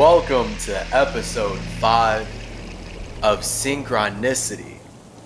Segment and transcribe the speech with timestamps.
[0.00, 2.22] Welcome to episode 5
[3.22, 4.78] of Cynchranici-Tea,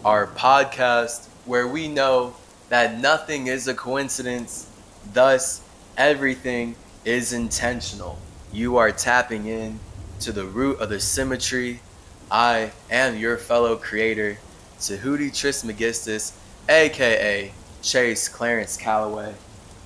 [0.04, 2.34] our podcast where we know
[2.70, 4.68] that nothing is a coincidence,
[5.12, 5.60] thus,
[5.96, 6.74] everything
[7.04, 8.18] is intentional.
[8.52, 9.78] You are tapping in
[10.18, 11.78] to the root of the symmetry.
[12.28, 14.38] I am your fellow creator,
[14.80, 16.36] Tahuti Trismegistus,
[16.68, 19.34] aka Chase Clarence Calloway.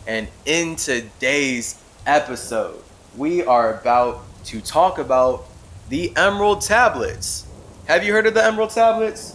[0.06, 2.82] And in today's episode,
[3.14, 5.46] we are about to talk about
[5.88, 7.46] the Emerald Tablets.
[7.86, 9.34] Have you heard of the Emerald Tablets?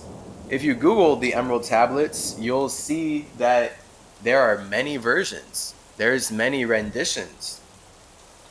[0.50, 3.74] If you Google the Emerald Tablets, you'll see that
[4.22, 5.74] there are many versions.
[5.98, 7.62] There's many renditions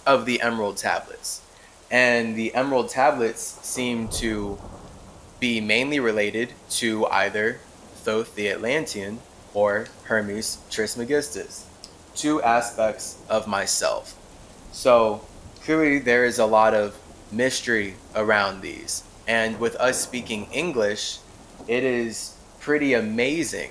[0.07, 1.43] of the Emerald Tablets.
[1.91, 4.59] And the Emerald Tablets seem to
[5.39, 7.61] be mainly related to either
[7.97, 9.21] Thoth the Atlantean
[9.55, 11.67] or Hermes Trismegistus,
[12.15, 14.17] two aspects of myself.
[14.73, 15.21] So
[15.65, 16.99] clearly, there is a lot of
[17.31, 19.05] mystery around these.
[19.27, 21.19] And with us speaking English,
[21.69, 23.71] it is pretty amazing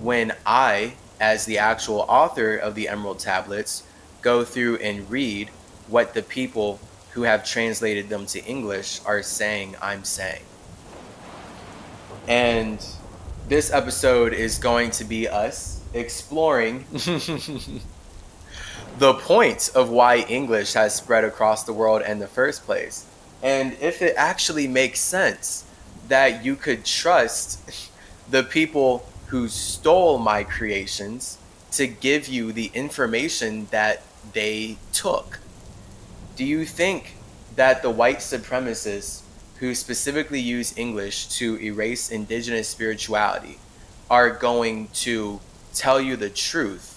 [0.00, 3.84] when I, as the actual author of the Emerald Tablets,
[4.20, 5.48] go through and read
[5.88, 6.80] what the people
[7.12, 10.42] who have translated them to English are saying I'm saying.
[12.26, 12.84] And
[13.48, 16.86] this episode is going to be us exploring
[18.98, 23.06] the point of why English has spread across the world in the first place.
[23.42, 25.64] And if it actually makes sense
[26.08, 27.90] that you could trust
[28.30, 31.38] the people who stole my creations
[31.72, 35.38] to give you the information that they took.
[36.36, 37.16] Do you think
[37.56, 39.22] that the white supremacists
[39.58, 43.58] who specifically use English to erase indigenous spirituality
[44.10, 45.40] are going to
[45.72, 46.91] tell you the truth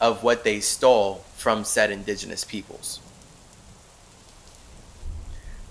[0.00, 3.00] of what they stole from said indigenous peoples.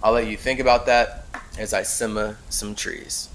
[0.02, 1.26] I'll let you think about that
[1.58, 3.30] as I simmer some trees.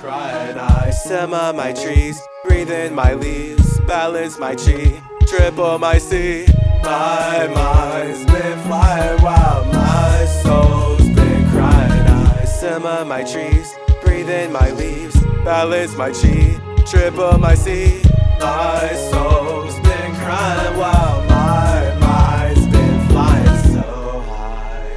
[0.00, 4.98] Crying, I simmer my trees, breathe in my leaves, balance my chi,
[5.30, 6.44] triple my C.
[6.82, 12.06] My mind's been flying wild, my soul's been crying.
[12.40, 18.02] I simmer my trees, breathe in my leaves, balance my chi, triple my C.
[18.40, 24.90] My soul's been crying wild, my mind's been flying so high.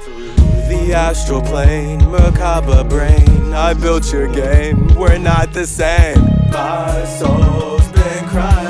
[0.00, 0.32] Through
[0.70, 6.24] the astral plane, macabre brain, I built your game, we're not the same.
[6.50, 8.65] My soul's been crying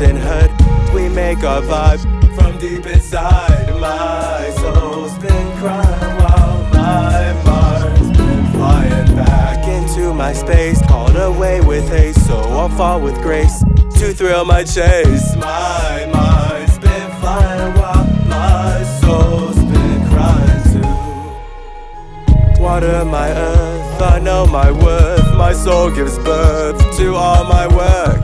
[0.00, 0.50] Heard,
[0.92, 2.00] we make our vibe
[2.34, 3.70] from deep inside.
[3.78, 11.60] My soul's been crying while my mind's been flying back into my space, called away
[11.60, 13.62] with haste, so I'll fall with grace
[13.98, 15.36] to thrill my chase.
[15.36, 22.60] My mind's been flying while my soul's been crying too.
[22.60, 25.36] Water my earth, I know my worth.
[25.36, 28.21] My soul gives birth to all my work.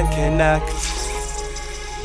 [0.00, 0.72] I can't connect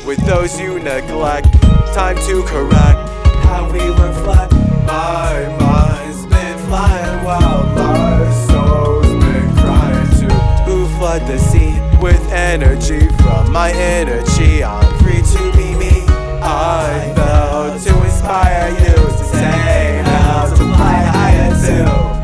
[0.04, 1.50] with those you neglect.
[1.94, 3.08] Time to correct
[3.46, 4.52] how we reflect.
[4.84, 10.34] My mind's been flying while my soul's been crying too.
[10.68, 14.62] Who flood the sea with energy from my chi?
[14.62, 16.04] I'm free to be me.
[16.42, 22.15] I felt to inspire you to say how to fly higher too.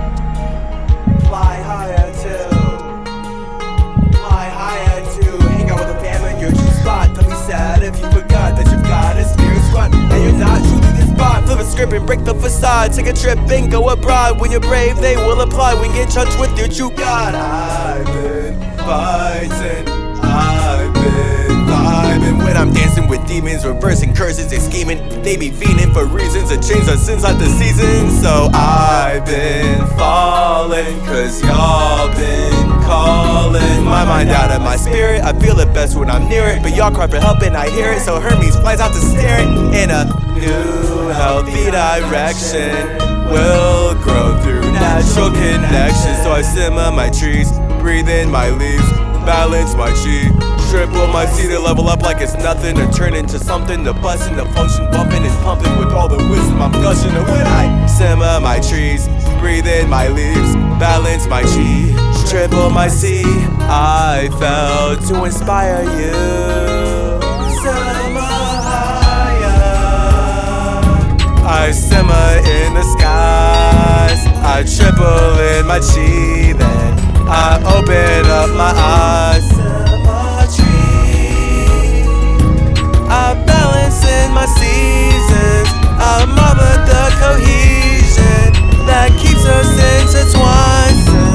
[10.42, 11.44] You're not truly the spot.
[11.44, 12.92] Flip a script and break the facade.
[12.92, 14.40] Take a trip and go abroad.
[14.40, 15.74] When you're brave, they will apply.
[15.74, 17.34] When you get touch with your true God.
[17.34, 20.01] I've been fighting.
[22.44, 24.98] When I'm dancing with demons, reversing curses, and scheming.
[25.22, 28.20] They be fiending for reasons to change the sins like the seasons.
[28.20, 33.84] So I've been falling, cause y'all been calling.
[33.84, 36.62] My mind out of my spirit, I feel it best when I'm near it.
[36.62, 39.40] But y'all cry for help and I hear it, so Hermes flies out to stare
[39.40, 40.04] it in a
[40.34, 42.74] new healthy direction.
[43.30, 46.22] Will grow through natural connections.
[46.22, 47.50] So I simmer my trees,
[47.80, 48.90] breathe in my leaves,
[49.24, 50.30] balance my chi,
[50.70, 54.30] Triple my C to level up like it's nothing To turn into something To bust
[54.30, 57.10] into function Bumping and pumping with all the wisdom I'm gushing.
[57.10, 59.06] And when I simmer my trees
[59.38, 61.92] Breathe in my leaves Balance my chi
[62.30, 63.22] Triple my C
[63.74, 66.12] I fell to inspire you.
[67.62, 68.20] Simmer
[68.68, 69.48] higher.
[71.46, 74.26] I simmer in the skies.
[74.44, 76.81] I triple in my chi Then
[77.28, 79.48] I open up my eyes
[83.14, 85.68] I balance in my seasons.
[86.00, 88.52] I mother the cohesion
[88.86, 89.68] That keeps us
[90.00, 91.31] intertwined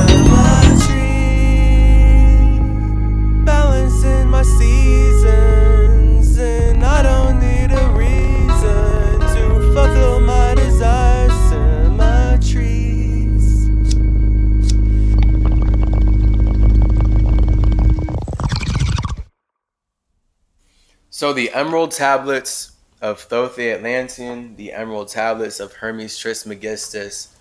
[21.17, 27.35] So the emerald tablets of Thoth the Atlantean, the emerald tablets of Hermes Trismegistus.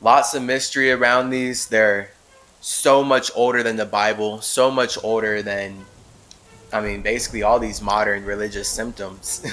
[0.00, 1.66] Lots of mystery around these.
[1.66, 2.12] They're
[2.62, 5.84] so much older than the Bible, so much older than,
[6.72, 9.42] I mean, basically all these modern religious symptoms.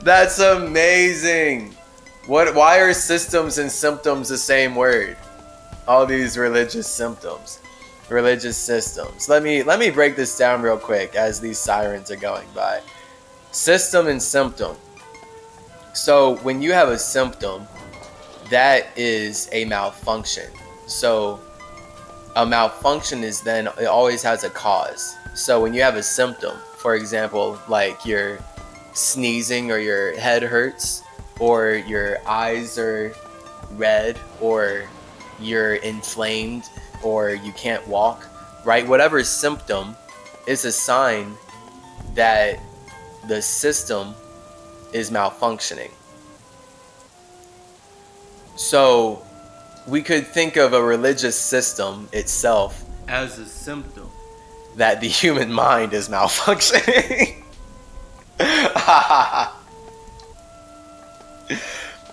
[0.00, 1.76] That's amazing.
[2.24, 2.54] What?
[2.54, 5.18] Why are systems and symptoms the same word?
[5.86, 7.58] All these religious symptoms
[8.08, 9.28] religious systems.
[9.28, 12.80] Let me let me break this down real quick as these sirens are going by.
[13.52, 14.76] System and symptom.
[15.94, 17.66] So when you have a symptom,
[18.50, 20.50] that is a malfunction.
[20.86, 21.40] So
[22.36, 25.16] a malfunction is then it always has a cause.
[25.34, 28.38] So when you have a symptom, for example, like you're
[28.92, 31.02] sneezing or your head hurts
[31.40, 33.14] or your eyes are
[33.72, 34.84] red or
[35.40, 36.64] you're inflamed
[37.02, 38.26] or you can't walk,
[38.64, 38.86] right?
[38.86, 39.96] Whatever symptom
[40.46, 41.34] is a sign
[42.14, 42.58] that
[43.28, 44.14] the system
[44.92, 45.90] is malfunctioning.
[48.56, 49.22] So
[49.86, 54.08] we could think of a religious system itself as a symptom
[54.76, 57.42] that the human mind is malfunctioning.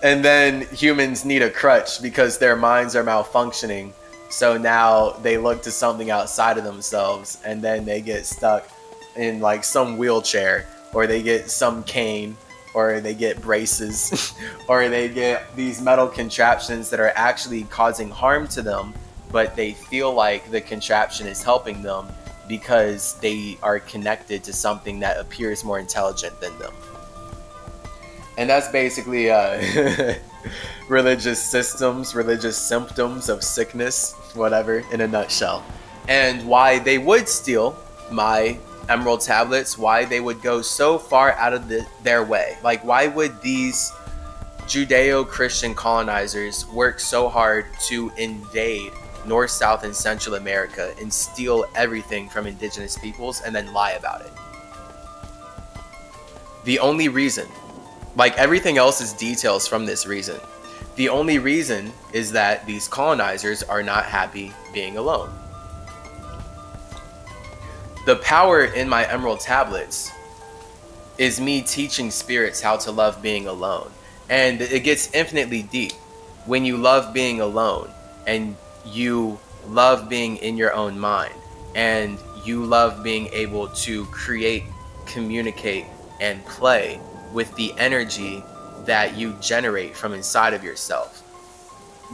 [0.02, 3.92] and then humans need a crutch because their minds are malfunctioning
[4.34, 8.68] so now they look to something outside of themselves and then they get stuck
[9.14, 12.36] in like some wheelchair or they get some cane
[12.74, 14.34] or they get braces
[14.68, 18.92] or they get these metal contraptions that are actually causing harm to them
[19.30, 22.08] but they feel like the contraption is helping them
[22.48, 26.74] because they are connected to something that appears more intelligent than them.
[28.36, 29.60] And that's basically uh,
[30.88, 35.64] religious systems religious symptoms of sickness whatever, in a nutshell.
[36.08, 37.76] And why they would steal
[38.10, 38.58] my
[38.88, 42.58] emerald tablets, why they would go so far out of the, their way.
[42.62, 43.92] Like, why would these
[44.66, 48.92] Judeo Christian colonizers work so hard to invade
[49.26, 54.20] North, South, and Central America and steal everything from indigenous peoples and then lie about
[54.20, 54.32] it?
[56.64, 57.46] The only reason,
[58.16, 60.40] like everything else, is details from this reason.
[60.96, 65.32] The only reason is that these colonizers are not happy being alone.
[68.06, 70.12] The power in my emerald tablets
[71.18, 73.90] is me teaching spirits how to love being alone.
[74.28, 75.92] And it gets infinitely deep.
[76.46, 77.90] When you love being alone
[78.26, 81.34] and you love being in your own mind
[81.74, 84.64] and you love being able to create,
[85.06, 85.86] communicate,
[86.20, 87.00] and play
[87.34, 88.42] with the energy
[88.86, 91.20] that you generate from inside of yourself.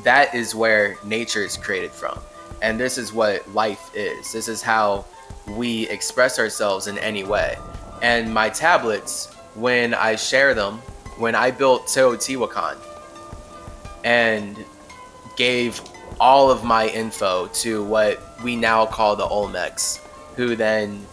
[0.02, 2.18] That is where nature is created from.
[2.62, 4.32] And this is what life is.
[4.32, 5.04] This is how
[5.46, 7.56] we express ourselves in any way.
[8.02, 10.78] And my tablets, when I share them,
[11.18, 12.78] when I built Teotihuacan
[14.04, 14.56] and
[15.36, 15.80] gave
[16.18, 19.98] all of my info to what we now call the Olmecs,
[20.36, 21.06] who then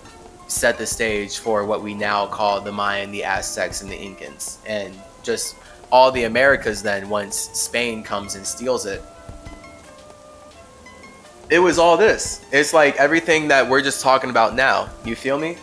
[0.48, 4.58] set the stage for what we now call the Mayan, the Aztecs, and the Incans.
[4.66, 5.56] And just
[5.92, 9.02] all the Americas then once Spain comes and steals it.
[11.50, 12.46] It was all this.
[12.52, 14.90] It's like everything that we're just talking about now.
[15.06, 15.58] You feel me?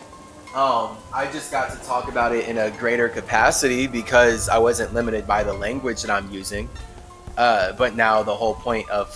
[0.55, 4.93] Um, I just got to talk about it in a greater capacity because I wasn't
[4.93, 6.69] limited by the language that I'm using.
[7.37, 9.15] Uh, but now the whole point of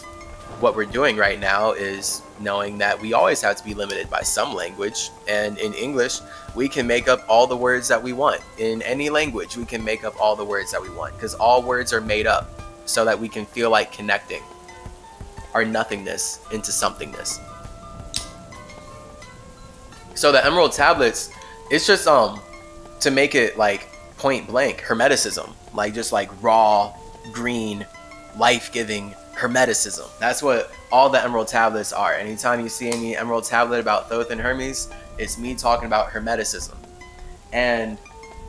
[0.59, 4.21] what we're doing right now is knowing that we always have to be limited by
[4.21, 5.09] some language.
[5.27, 6.19] And in English,
[6.55, 8.41] we can make up all the words that we want.
[8.57, 11.61] In any language, we can make up all the words that we want because all
[11.61, 14.41] words are made up so that we can feel like connecting
[15.53, 17.39] our nothingness into somethingness.
[20.15, 21.31] So the emerald tablets,
[21.71, 22.41] it's just um
[22.99, 26.93] to make it like point blank hermeticism, like just like raw,
[27.31, 27.85] green,
[28.37, 30.07] life giving hermeticism.
[30.19, 32.13] That's what all the emerald tablets are.
[32.13, 36.75] Anytime you see any emerald tablet about Thoth and Hermes, it's me talking about hermeticism.
[37.53, 37.97] And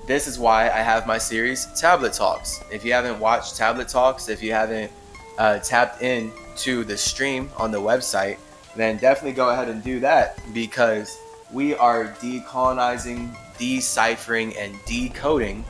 [0.06, 2.60] this is why I have my series Tablet Talks.
[2.72, 4.90] If you haven't watched Tablet Talks, if you haven't
[5.38, 8.38] uh, tapped in to the stream on the website,
[8.74, 11.16] then definitely go ahead and do that because
[11.52, 15.64] we are decolonizing, deciphering, and decoding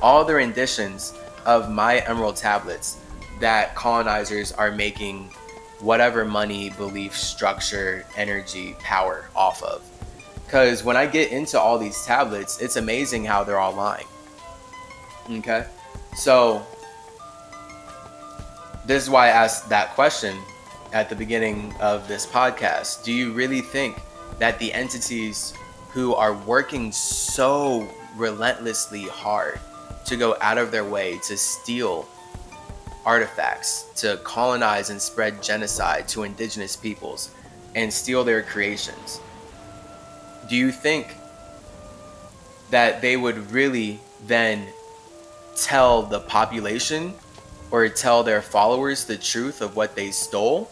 [0.00, 3.01] all the renditions of my emerald tablets
[3.42, 5.28] that colonizers are making
[5.80, 9.82] whatever money, belief, structure, energy, power off of.
[10.46, 14.06] Because when I get into all these tablets, it's amazing how they're all lying.
[15.28, 15.66] Okay?
[16.14, 16.64] So,
[18.86, 20.38] this is why I asked that question
[20.92, 23.02] at the beginning of this podcast.
[23.02, 24.00] Do you really think
[24.38, 25.52] that the entities
[25.90, 29.58] who are working so relentlessly hard
[30.04, 32.06] to go out of their way to steal
[33.04, 37.30] artifacts, to colonize and spread genocide to indigenous peoples,
[37.74, 39.20] and steal their creations.
[40.48, 41.14] Do you think
[42.70, 44.66] that they would really then
[45.56, 47.14] tell the population
[47.70, 50.70] or tell their followers the truth of what they stole?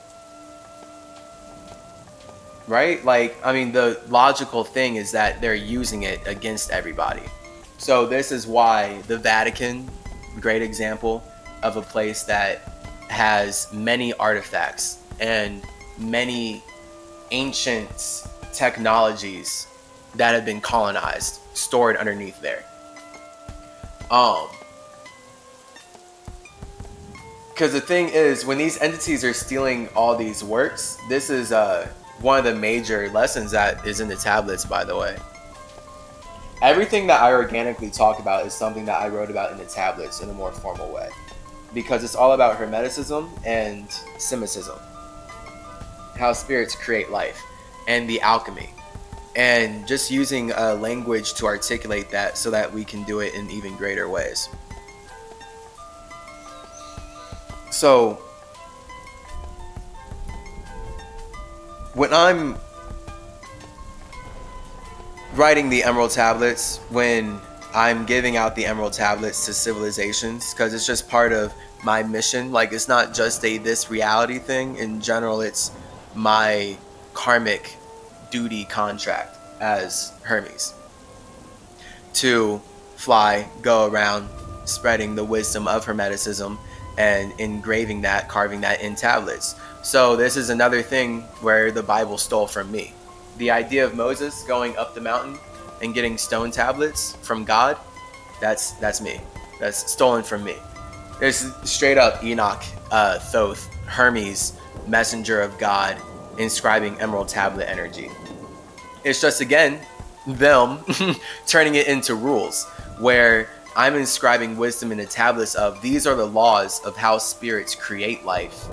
[2.69, 3.05] Right?
[3.05, 7.23] Like, I mean, the logical thing is that they're using it against everybody.
[7.79, 9.91] So, this is why the Vatican,
[10.39, 11.25] great example,
[11.63, 12.59] of a place that
[13.09, 15.63] has many artifacts and
[15.99, 16.63] many
[17.31, 19.67] ancient technologies
[20.15, 22.65] that have been colonized stored underneath there.
[24.11, 24.49] Um
[27.61, 31.87] because the thing is when these entities are stealing all these works this is uh,
[32.23, 35.15] one of the major lessons that is in the tablets by the way
[36.63, 40.23] everything that i organically talk about is something that i wrote about in the tablets
[40.23, 41.11] in a more formal way
[41.73, 44.79] because it's all about hermeticism and simicism
[46.17, 47.43] how spirits create life
[47.89, 48.71] and the alchemy.
[49.37, 53.51] And just using a language to articulate that so that we can do it in
[53.51, 54.49] even greater ways.
[57.71, 58.21] So
[61.95, 62.57] when i'm
[65.35, 67.41] writing the emerald tablets when
[67.75, 72.53] I'm giving out the emerald tablets to civilizations because it's just part of my mission.
[72.53, 74.77] Like it's not just a this reality thing.
[74.77, 75.71] In general, it's
[76.15, 76.77] my
[77.15, 77.77] karmic
[78.31, 80.75] duty contract as Hermes
[82.15, 82.61] to
[82.97, 84.29] fly, go around
[84.65, 86.59] spreading the wisdom of Hermeticism
[86.99, 89.55] and engraving that, carving that in tablets.
[89.83, 92.93] So this is another thing where the Bible stole from me.
[93.39, 95.39] The idea of Moses going up the mountain
[95.83, 97.77] and getting stone tablets from God,
[98.41, 99.21] that's that's me.
[99.59, 100.57] That's stolen from me.
[101.19, 104.55] There's straight up Enoch, uh, Thoth, Hermes,
[104.87, 106.01] messenger of God,
[106.39, 108.11] inscribing emerald tablet energy.
[109.05, 109.81] It's just again
[110.27, 110.85] them
[111.47, 112.67] turning it into rules
[112.99, 117.75] where I'm inscribing wisdom in the tablets of these are the laws of how spirits
[117.75, 118.67] create life,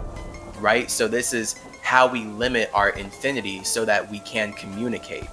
[0.60, 0.90] right?
[0.90, 5.28] So this is how we limit our infinity so that we can communicate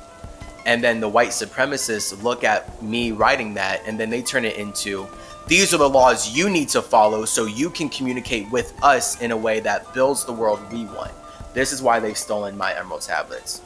[0.66, 4.56] and then the white supremacists look at me writing that and then they turn it
[4.56, 5.06] into
[5.47, 9.30] these are the laws you need to follow so you can communicate with us in
[9.30, 11.12] a way that builds the world we want.
[11.52, 13.61] This is why they've stolen my emerald tablets.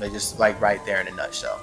[0.00, 1.60] They just like right there in a nutshell.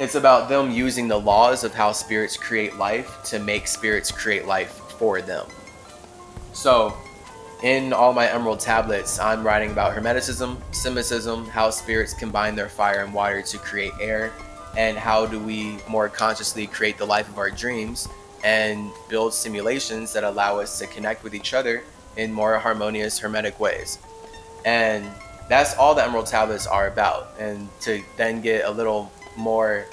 [0.00, 4.46] It's about them using the laws of how spirits create life to make spirits create
[4.46, 5.46] life for them.
[6.54, 6.96] So
[7.62, 13.04] in all my emerald tablets, I'm writing about Hermeticism, Simicism, how spirits combine their fire
[13.04, 14.32] and water to create air,
[14.76, 18.08] and how do we more consciously create the life of our dreams
[18.44, 21.82] and build simulations that allow us to connect with each other
[22.16, 23.98] in more harmonious, hermetic ways.
[24.64, 25.04] And
[25.48, 27.34] that's all the emerald tablets are about.
[27.38, 29.84] And to then get a little more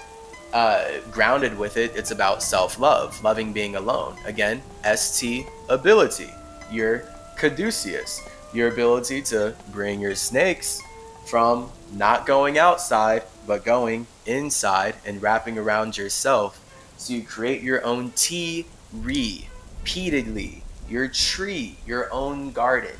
[0.53, 4.15] uh, grounded with it, it's about self love, loving being alone.
[4.25, 4.61] Again,
[4.95, 6.31] ST ability.
[6.71, 7.03] You're
[7.37, 8.21] caduceus,
[8.53, 10.81] your ability to bring your snakes
[11.25, 16.63] from not going outside, but going inside and wrapping around yourself.
[16.97, 22.95] So you create your own tea repeatedly, your tree, your own garden,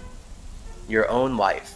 [0.87, 1.75] your own life.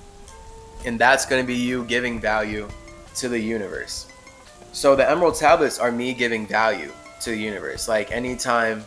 [0.85, 2.67] And that's going to be you giving value
[3.15, 4.07] to the universe.
[4.73, 6.91] So the emerald tablets are me giving value
[7.21, 7.87] to the universe.
[7.87, 8.83] Like anytime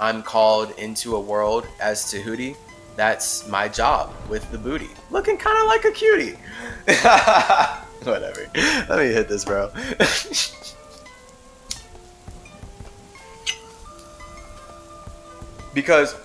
[0.00, 2.56] I'm called into a world as Tahuti,
[2.98, 4.90] that's my job with the booty.
[5.12, 6.32] Looking kind of like a cutie.
[8.02, 8.50] Whatever.
[8.88, 9.70] Let me hit this, bro.
[15.74, 16.16] because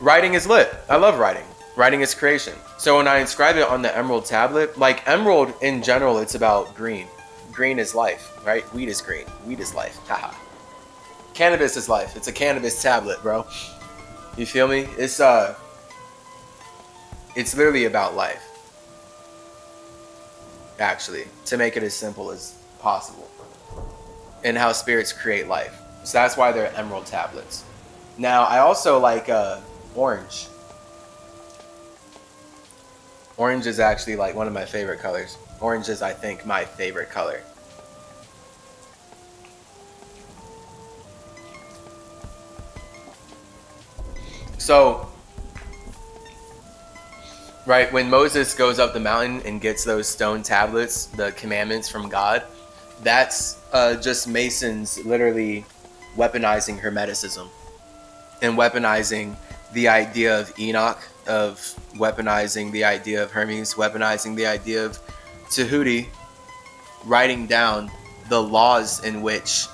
[0.00, 0.72] writing is lit.
[0.88, 1.42] I love writing.
[1.74, 2.54] Writing is creation.
[2.78, 6.76] So when I inscribe it on the emerald tablet, like emerald in general, it's about
[6.76, 7.08] green.
[7.50, 8.72] Green is life, right?
[8.72, 9.26] Weed is green.
[9.44, 9.98] Weed is life.
[10.06, 10.32] Haha.
[11.34, 12.14] cannabis is life.
[12.14, 13.44] It's a cannabis tablet, bro.
[14.36, 14.80] You feel me?
[14.96, 15.54] It's uh
[17.36, 18.46] it's literally about life.
[20.78, 23.28] Actually, to make it as simple as possible.
[24.42, 25.78] And how spirits create life.
[26.04, 27.64] So that's why they're emerald tablets.
[28.16, 29.60] Now, I also like uh
[29.94, 30.46] orange.
[33.36, 35.36] Orange is actually like one of my favorite colors.
[35.60, 37.42] Orange is, I think, my favorite color.
[44.60, 45.08] So,
[47.64, 52.10] right, when Moses goes up the mountain and gets those stone tablets, the commandments from
[52.10, 52.42] God,
[53.02, 55.64] that's uh, just Masons literally
[56.14, 57.48] weaponizing Hermeticism
[58.42, 59.34] and weaponizing
[59.72, 61.56] the idea of Enoch, of
[61.94, 64.98] weaponizing the idea of Hermes, weaponizing the idea of
[65.50, 66.06] Tahuti,
[67.06, 67.90] writing down
[68.28, 69.68] the laws in which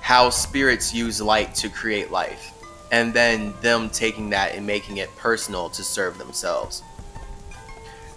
[0.00, 2.52] how spirits use light to create life,
[2.92, 6.82] and then them taking that and making it personal to serve themselves.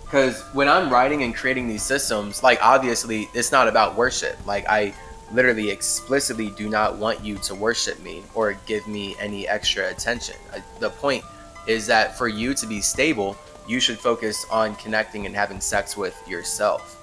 [0.04, 4.38] Because when I'm writing and creating these systems, like obviously it's not about worship.
[4.46, 4.94] Like I
[5.32, 10.36] literally explicitly do not want you to worship me or give me any extra attention.
[10.80, 11.24] The point
[11.68, 13.36] is that for you to be stable,
[13.68, 17.02] you should focus on connecting and having sex with yourself.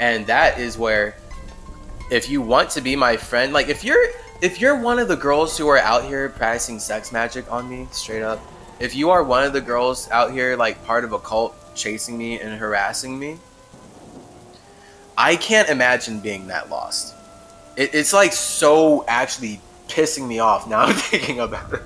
[0.00, 1.16] And that is where
[2.10, 4.06] if you want to be my friend, like if you're
[4.40, 7.88] if you're one of the girls who are out here practicing sex magic on me,
[7.90, 8.40] straight up,
[8.78, 12.16] if you are one of the girls out here like part of a cult chasing
[12.16, 13.38] me and harassing me,
[15.16, 17.14] I can't imagine being that lost.
[17.76, 21.82] It, it's like so actually pissing me off now I'm thinking about it.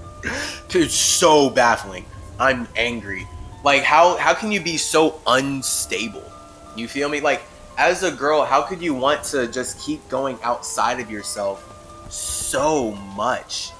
[0.75, 2.05] It's so baffling.
[2.39, 3.27] I'm angry.
[3.65, 6.31] Like how how can you be so unstable?
[6.77, 7.21] You feel me?
[7.21, 7.43] Like
[7.79, 11.72] as a girl, how could you want to just keep going outside of yourself
[12.13, 13.71] so much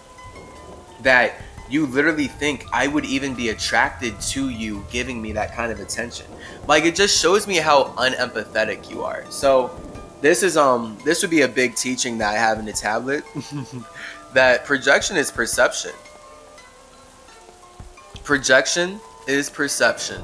[1.03, 1.35] that
[1.69, 5.81] you literally think I would even be attracted to you giving me that kind of
[5.81, 6.27] attention?
[6.67, 9.25] Like it just shows me how unempathetic you are.
[9.31, 9.71] So
[10.21, 13.25] this is um this would be a big teaching that I have in the tablet
[14.35, 15.93] that projection is perception.
[18.25, 20.23] Projection is perception.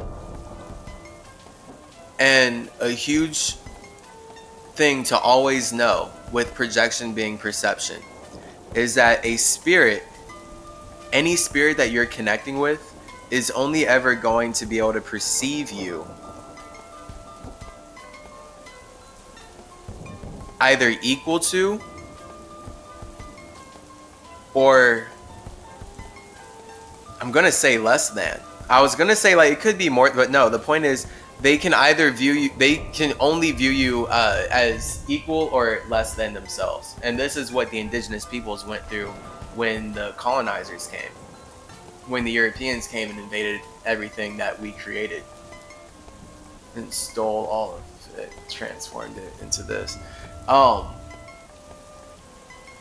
[2.19, 3.55] And a huge
[4.75, 8.03] thing to always know with projection being perception
[8.75, 10.03] is that a spirit
[11.13, 12.95] any spirit that you're connecting with
[13.31, 16.07] is only ever going to be able to perceive you
[20.61, 21.81] either equal to
[24.55, 25.07] or
[27.21, 28.41] I'm gonna say less than.
[28.71, 30.49] I was gonna say like it could be more, but no.
[30.49, 31.07] The point is
[31.41, 36.15] they can either view you, they can only view you uh, as equal or less
[36.15, 39.09] than themselves, and this is what the indigenous peoples went through
[39.55, 41.11] when the colonizers came,
[42.07, 45.23] when the Europeans came and invaded everything that we created
[46.77, 49.97] and stole all of it, transformed it into this.
[50.49, 50.87] Um,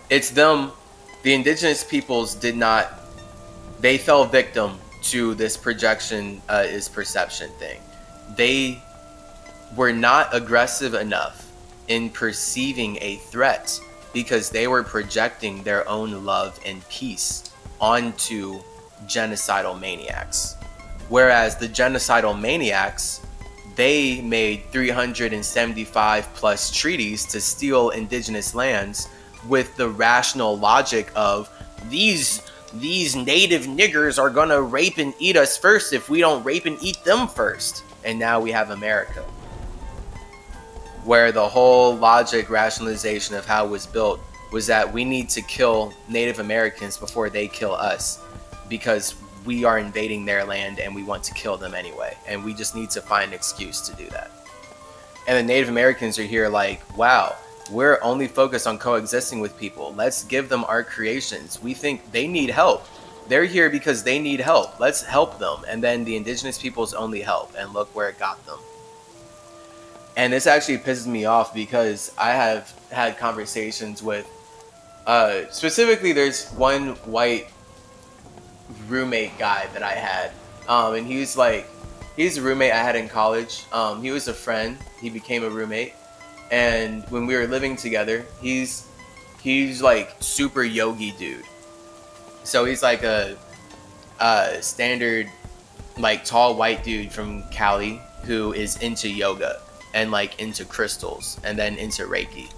[0.10, 0.72] it's them.
[1.24, 2.94] The indigenous peoples did not.
[3.82, 7.80] They fell victim to this projection uh, is perception thing.
[8.38, 8.82] They
[9.76, 11.52] were not aggressive enough
[11.88, 13.80] in perceiving a threat
[14.14, 18.62] because they were projecting their own love and peace onto
[19.06, 20.56] genocidal maniacs.
[21.10, 23.22] Whereas the genocidal maniacs
[23.76, 29.08] they made 375 plus treaties to steal indigenous lands
[29.48, 31.50] with the rational logic of
[31.90, 32.42] these
[32.74, 36.78] these native niggers are gonna rape and eat us first if we don't rape and
[36.82, 37.84] eat them first.
[38.08, 39.22] And now we have America.
[41.04, 45.42] Where the whole logic rationalization of how it was built was that we need to
[45.42, 48.24] kill Native Americans before they kill us
[48.70, 49.16] because
[49.46, 52.16] we are invading their land and we want to kill them anyway.
[52.26, 54.32] And we just need to find an excuse to do that.
[55.28, 57.36] And the Native Americans are here like, wow,
[57.70, 59.94] we're only focused on coexisting with people.
[59.98, 61.62] Let's give them our creations.
[61.62, 62.86] We think they need help.
[63.28, 64.80] They're here because they need help.
[64.80, 65.60] Let's help them.
[65.68, 67.54] And then the indigenous peoples only help.
[67.58, 68.60] And look where it got them.
[70.16, 74.28] And this actually pisses me off because I have had conversations with,
[75.06, 77.50] uh, specifically, there's one white
[78.88, 80.32] roommate guy that I had,
[80.68, 81.68] um, and he was like,
[82.16, 83.64] he's a roommate I had in college.
[83.72, 84.78] Um, he was a friend.
[85.00, 85.94] He became a roommate,
[86.52, 88.88] and when we were living together, he's
[89.42, 91.46] he's like super yogi dude.
[92.48, 93.36] So he's like a,
[94.22, 95.30] a standard,
[95.98, 99.60] like tall white dude from Cali who is into yoga
[99.94, 102.50] and like into crystals and then into Reiki.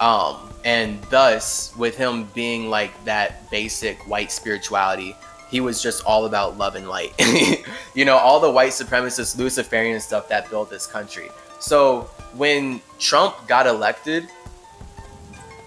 [0.00, 5.16] Um, and thus, with him being like that basic white spirituality,
[5.48, 7.14] he was just all about love and light.
[7.94, 11.30] you know, all the white supremacist Luciferian stuff that built this country.
[11.58, 14.28] So when Trump got elected,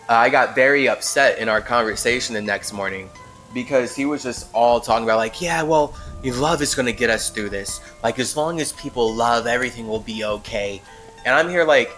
[0.08, 3.10] I got very upset in our conversation the next morning
[3.54, 7.30] because he was just all talking about like, yeah, well, love is gonna get us
[7.30, 7.82] through this.
[8.04, 10.82] Like as long as people love, everything will be okay.
[11.26, 11.92] And I'm here like,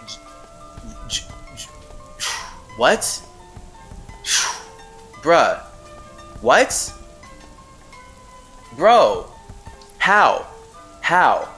[2.76, 3.00] what?
[5.22, 5.62] Bruh,
[6.40, 6.92] what?
[8.76, 9.26] Bro,
[9.98, 10.46] how?
[11.00, 11.48] How?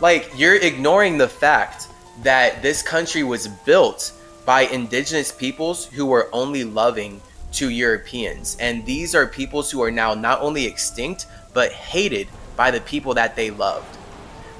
[0.00, 1.88] Like you're ignoring the fact
[2.22, 4.12] that this country was built
[4.44, 7.20] by indigenous peoples who were only loving
[7.52, 8.56] to Europeans.
[8.60, 13.14] And these are peoples who are now not only extinct, but hated by the people
[13.14, 13.98] that they loved.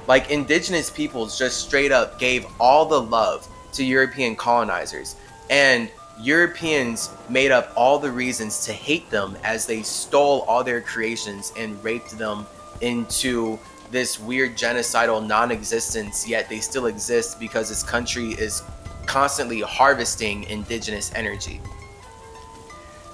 [0.07, 5.15] Like indigenous peoples just straight up gave all the love to European colonizers.
[5.49, 10.81] And Europeans made up all the reasons to hate them as they stole all their
[10.81, 12.45] creations and raped them
[12.81, 13.57] into
[13.89, 18.63] this weird genocidal non existence, yet they still exist because this country is
[19.05, 21.61] constantly harvesting indigenous energy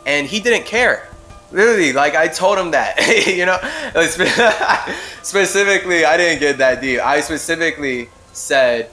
[0.10, 1.08] and he didn't care.
[1.52, 3.60] Literally, like I told him that, you know,
[5.24, 7.00] specifically, I didn't get that deep.
[7.00, 8.90] I specifically said,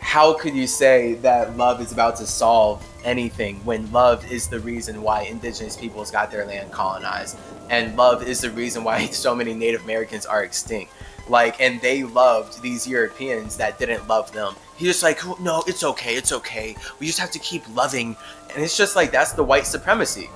[0.00, 4.60] how could you say that love is about to solve anything when love is the
[4.60, 7.38] reason why indigenous peoples got their land colonized?
[7.70, 10.92] And love is the reason why so many native americans are extinct.
[11.28, 14.54] Like and they loved these europeans that didn't love them.
[14.76, 16.76] He's just like no it's okay it's okay.
[17.00, 18.14] We just have to keep loving
[18.54, 20.30] and it's just like that's the white supremacy.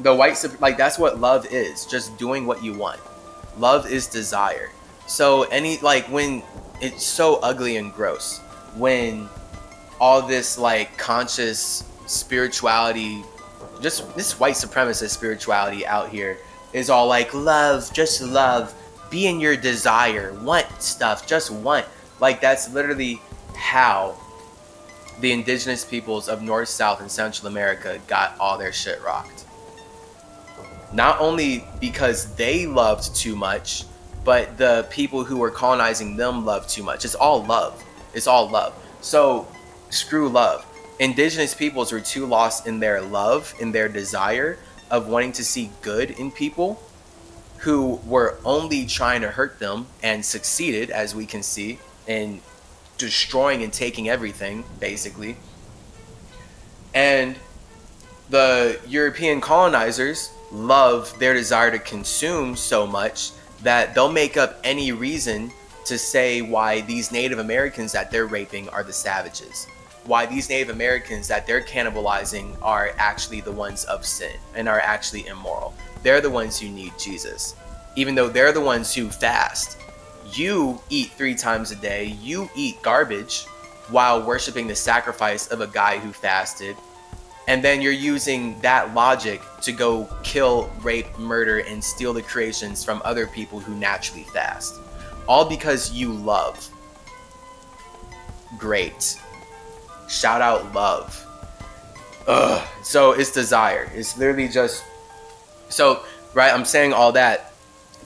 [0.00, 3.00] The white like that's what love is just doing what you want.
[3.58, 4.70] Love is desire.
[5.06, 6.42] So any like when
[6.80, 8.40] it's so ugly and gross
[8.76, 9.28] when
[9.98, 13.24] all this like conscious spirituality
[13.80, 16.38] just this white supremacist spirituality out here
[16.72, 18.74] is all like love just love
[19.10, 21.86] be in your desire want stuff just want.
[22.20, 23.20] Like that's literally
[23.54, 24.16] how
[25.20, 29.44] the indigenous peoples of North, South, and Central America got all their shit rocked.
[30.92, 33.84] Not only because they loved too much,
[34.24, 37.04] but the people who were colonizing them loved too much.
[37.04, 37.82] It's all love.
[38.12, 38.74] It's all love.
[39.00, 39.46] So
[39.90, 40.66] screw love.
[40.98, 44.58] Indigenous peoples were too lost in their love, in their desire
[44.90, 46.80] of wanting to see good in people
[47.58, 52.40] who were only trying to hurt them and succeeded, as we can see, in
[52.98, 55.36] destroying and taking everything, basically.
[56.94, 57.36] And
[58.30, 63.30] the European colonizers love their desire to consume so much
[63.62, 65.50] that they'll make up any reason
[65.84, 69.66] to say why these Native Americans that they're raping are the savages.
[70.04, 74.80] Why these Native Americans that they're cannibalizing are actually the ones of sin and are
[74.80, 75.74] actually immoral.
[76.02, 77.56] They're the ones who need Jesus.
[77.96, 79.78] Even though they're the ones who fast
[80.32, 83.46] you eat three times a day, you eat garbage
[83.88, 86.76] while worshiping the sacrifice of a guy who fasted.
[87.48, 92.84] And then you're using that logic to go kill, rape, murder, and steal the creations
[92.84, 94.74] from other people who naturally fast.
[95.28, 96.68] All because you love.
[98.58, 99.20] Great.
[100.08, 101.22] Shout out love.
[102.26, 102.66] Ugh.
[102.82, 103.90] So it's desire.
[103.94, 104.82] It's literally just.
[105.68, 106.02] So,
[106.34, 107.52] right, I'm saying all that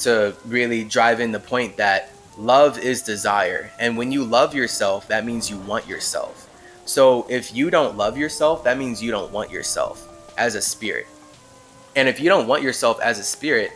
[0.00, 3.70] to really drive in the point that love is desire.
[3.78, 6.48] And when you love yourself, that means you want yourself.
[6.84, 11.06] So if you don't love yourself, that means you don't want yourself as a spirit.
[11.96, 13.72] And if you don't want yourself as a spirit,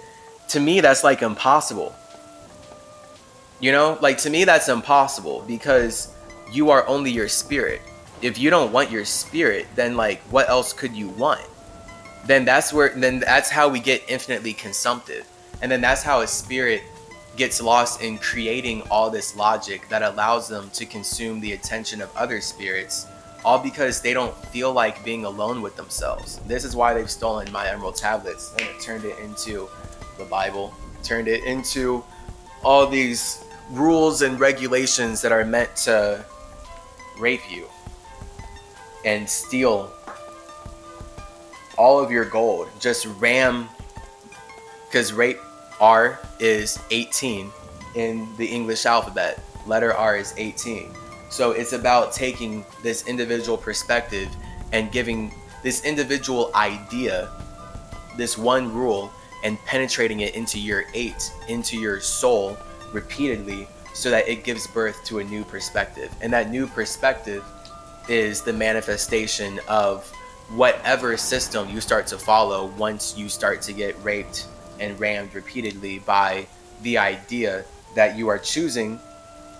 [0.48, 1.94] to me, that's like impossible.
[3.60, 6.14] You know, like to me, that's impossible because
[6.50, 7.82] you are only your spirit.
[8.22, 11.42] If you don't want your spirit, then like what else could you want?
[12.26, 15.26] Then that's where, then that's how we get infinitely consumptive
[15.64, 16.82] and then that's how a spirit
[17.38, 22.14] gets lost in creating all this logic that allows them to consume the attention of
[22.14, 23.06] other spirits,
[23.46, 26.38] all because they don't feel like being alone with themselves.
[26.46, 29.70] This is why they've stolen my emerald tablets and turned it into
[30.18, 32.04] the Bible, turned it into
[32.62, 36.22] all these rules and regulations that are meant to
[37.18, 37.66] rape you
[39.06, 39.90] and steal
[41.78, 43.66] all of your gold, just ram
[44.94, 45.38] because rate
[45.80, 47.50] R is 18
[47.94, 49.40] in the English alphabet.
[49.66, 50.90] Letter R is 18.
[51.30, 54.28] So it's about taking this individual perspective
[54.72, 55.32] and giving
[55.62, 57.30] this individual idea
[58.16, 59.10] this one rule
[59.42, 62.56] and penetrating it into your eight, into your soul
[62.92, 66.14] repeatedly so that it gives birth to a new perspective.
[66.20, 67.44] And that new perspective
[68.08, 70.10] is the manifestation of
[70.50, 74.46] whatever system you start to follow once you start to get raped
[74.80, 76.46] and rammed repeatedly by
[76.82, 78.98] the idea that you are choosing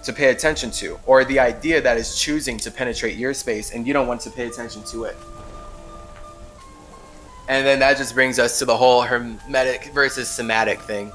[0.03, 3.87] to pay attention to, or the idea that is choosing to penetrate your space and
[3.87, 5.17] you don't want to pay attention to it.
[7.49, 11.13] And then that just brings us to the whole hermetic versus somatic thing.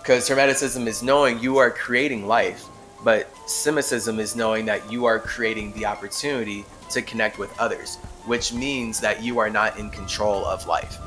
[0.00, 2.66] Because hermeticism is knowing you are creating life,
[3.04, 8.52] but semicism is knowing that you are creating the opportunity to connect with others, which
[8.52, 10.98] means that you are not in control of life.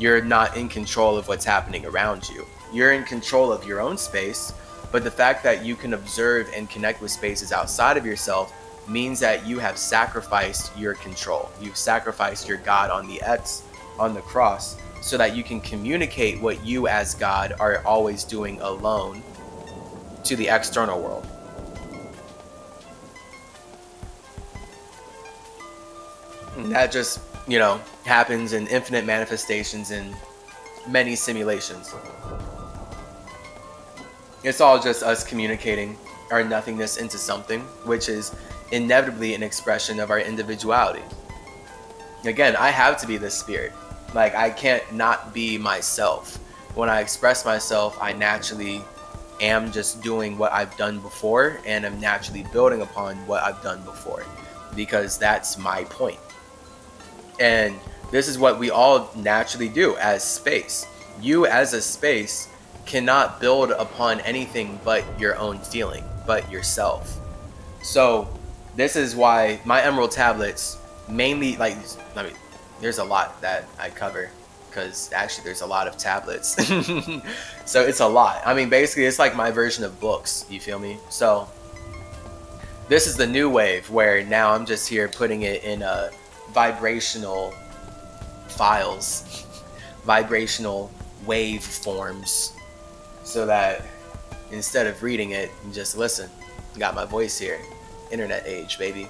[0.00, 2.46] You're not in control of what's happening around you.
[2.72, 4.54] You're in control of your own space,
[4.90, 8.50] but the fact that you can observe and connect with spaces outside of yourself
[8.88, 11.50] means that you have sacrificed your control.
[11.60, 13.62] You've sacrificed your God on the X
[13.98, 18.58] on the cross so that you can communicate what you as God are always doing
[18.62, 19.22] alone
[20.24, 21.26] to the external world.
[26.56, 30.14] And that just, you know, happens in infinite manifestations in
[30.88, 31.92] many simulations.
[34.44, 35.98] It's all just us communicating
[36.30, 38.36] our nothingness into something, which is
[38.70, 41.02] inevitably an expression of our individuality.
[42.24, 43.72] Again, I have to be this spirit.
[44.14, 46.36] Like I can't not be myself.
[46.76, 48.80] When I express myself, I naturally
[49.40, 53.82] am just doing what I've done before and I'm naturally building upon what I've done
[53.82, 54.24] before
[54.76, 56.20] because that's my point.
[57.40, 57.74] And
[58.10, 60.86] this is what we all naturally do as space.
[61.20, 62.48] You as a space
[62.86, 67.18] cannot build upon anything but your own feeling, but yourself.
[67.82, 68.28] So,
[68.76, 71.76] this is why my emerald tablets mainly like
[72.14, 72.32] I mean
[72.80, 74.30] there's a lot that I cover
[74.68, 76.54] because actually there's a lot of tablets.
[77.64, 78.40] so it's a lot.
[78.46, 80.46] I mean, basically, it's like my version of books.
[80.48, 80.98] You feel me?
[81.08, 81.48] So
[82.88, 86.10] this is the new wave where now I'm just here putting it in a
[86.52, 87.52] vibrational
[88.48, 89.46] files,
[90.04, 90.90] vibrational
[91.26, 92.52] wave forms,
[93.24, 93.84] so that
[94.50, 96.28] instead of reading it, just listen.
[96.78, 97.60] Got my voice here.
[98.10, 99.08] Internet age, baby.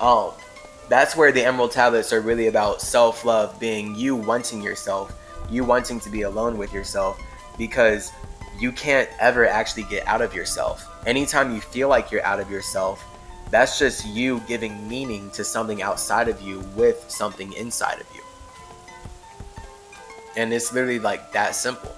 [0.00, 0.32] Um,
[0.88, 5.14] that's where the emerald tablets are really about self-love being you wanting yourself
[5.50, 7.20] you wanting to be alone with yourself
[7.58, 8.12] because
[8.58, 12.50] you can't ever actually get out of yourself anytime you feel like you're out of
[12.50, 13.04] yourself
[13.50, 18.20] that's just you giving meaning to something outside of you with something inside of you
[20.36, 21.94] and it's literally like that simple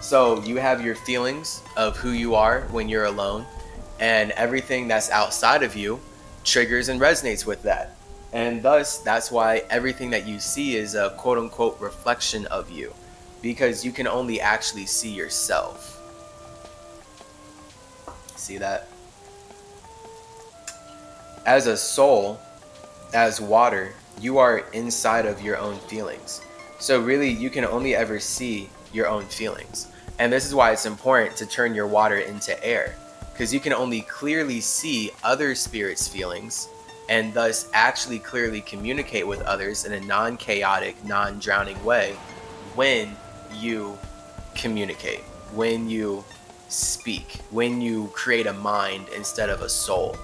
[0.00, 3.44] so you have your feelings of who you are when you're alone
[4.00, 6.00] and everything that's outside of you
[6.44, 7.98] triggers and resonates with that
[8.32, 12.94] and thus, that's why everything that you see is a quote unquote reflection of you,
[13.40, 15.94] because you can only actually see yourself.
[18.36, 18.88] See that?
[21.46, 22.40] As a soul,
[23.14, 26.42] as water, you are inside of your own feelings.
[26.78, 29.88] So, really, you can only ever see your own feelings.
[30.18, 32.96] And this is why it's important to turn your water into air,
[33.32, 36.68] because you can only clearly see other spirits' feelings
[37.08, 42.12] and thus actually clearly communicate with others in a non chaotic, non drowning way
[42.74, 43.16] when
[43.54, 43.98] you
[44.54, 45.20] communicate,
[45.54, 46.24] when you
[46.68, 50.16] speak, when you create a mind instead of a soul.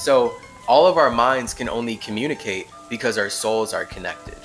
[0.00, 0.34] So,
[0.66, 4.38] all of our minds can only communicate because our souls are connected.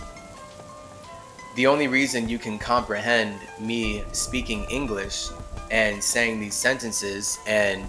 [1.55, 5.29] The only reason you can comprehend me speaking English
[5.71, 7.87] and saying these sentences and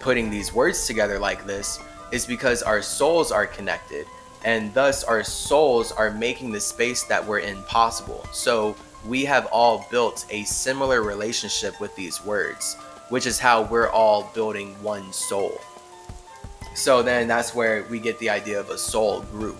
[0.00, 1.78] putting these words together like this
[2.10, 4.08] is because our souls are connected
[4.44, 8.26] and thus our souls are making the space that we're in possible.
[8.32, 8.74] So
[9.06, 12.74] we have all built a similar relationship with these words,
[13.10, 15.60] which is how we're all building one soul.
[16.76, 19.56] So then that's where we get the idea of a soul group.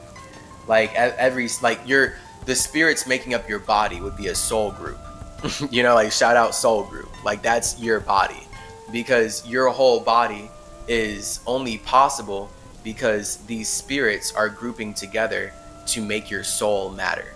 [0.69, 4.99] Like every like your the spirits making up your body would be a soul group.
[5.71, 7.09] you know, like shout out soul group.
[7.25, 8.47] Like that's your body
[8.93, 10.51] because your whole body
[10.89, 12.51] is only possible
[12.85, 15.53] because these spirits are grouping together
[15.87, 17.33] to make your soul matter.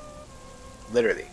[0.92, 1.26] Literally.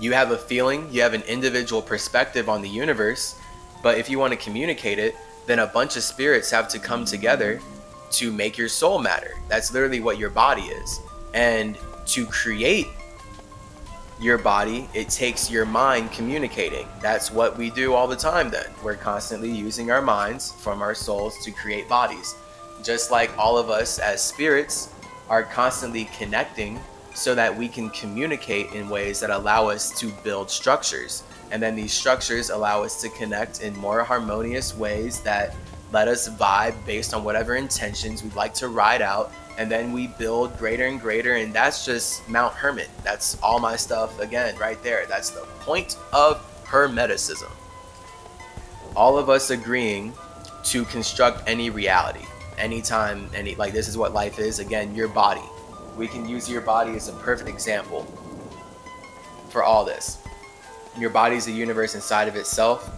[0.00, 3.34] You have a feeling, you have an individual perspective on the universe,
[3.82, 5.16] but if you want to communicate it,
[5.48, 7.58] then a bunch of spirits have to come together
[8.10, 9.32] to make your soul matter.
[9.48, 11.00] That's literally what your body is.
[11.32, 11.76] And
[12.08, 12.88] to create
[14.20, 16.86] your body, it takes your mind communicating.
[17.00, 18.66] That's what we do all the time then.
[18.82, 22.34] We're constantly using our minds from our souls to create bodies.
[22.84, 24.90] Just like all of us as spirits
[25.30, 26.78] are constantly connecting
[27.14, 31.22] so that we can communicate in ways that allow us to build structures.
[31.50, 35.54] And then these structures allow us to connect in more harmonious ways that
[35.92, 39.32] let us vibe based on whatever intentions we'd like to ride out.
[39.56, 42.90] And then we build greater and greater and that's just mount hermit.
[43.02, 45.06] That's all my stuff again right there.
[45.06, 47.50] That's the point of hermeticism.
[48.94, 50.12] All of us agreeing
[50.64, 52.26] to construct any reality
[52.58, 54.58] anytime any like this is what life is.
[54.58, 55.42] Again your body.
[55.96, 58.04] We can use your body as a perfect example
[59.48, 60.17] for all this
[60.98, 62.90] your body is a universe inside of itself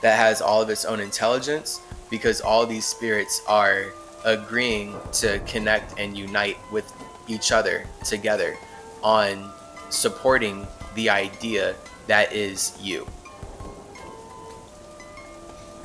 [0.00, 3.86] that has all of its own intelligence because all these spirits are
[4.24, 6.90] agreeing to connect and unite with
[7.28, 8.56] each other together
[9.02, 9.50] on
[9.90, 11.74] supporting the idea
[12.06, 13.06] that is you.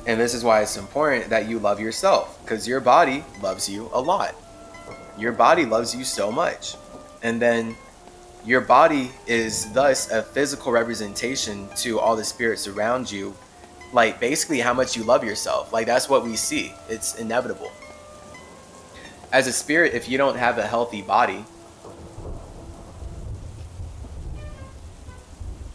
[0.06, 3.88] And this is why it's important that you love yourself because your body loves you
[3.92, 4.34] a lot.
[5.18, 6.76] Your body loves you so much.
[7.22, 7.76] And then
[8.44, 13.34] your body is thus a physical representation to all the spirits around you
[13.94, 15.72] like basically how much you love yourself.
[15.72, 16.74] Like that's what we see.
[16.88, 17.70] It's inevitable.
[19.32, 21.44] As a spirit, if you don't have a healthy body,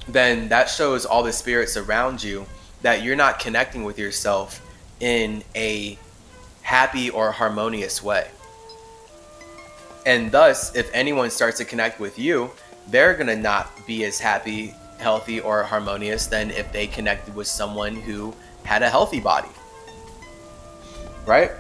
[0.08, 2.46] then that shows all the spirits around you
[2.82, 4.66] that you're not connecting with yourself
[5.00, 5.98] in a
[6.62, 8.30] happy or harmonious way.
[10.06, 12.52] And thus, if anyone starts to connect with you,
[12.88, 17.48] they're going to not be as happy healthy or harmonious than if they connected with
[17.48, 18.34] someone who
[18.64, 19.50] had a healthy body.
[21.26, 21.52] Right?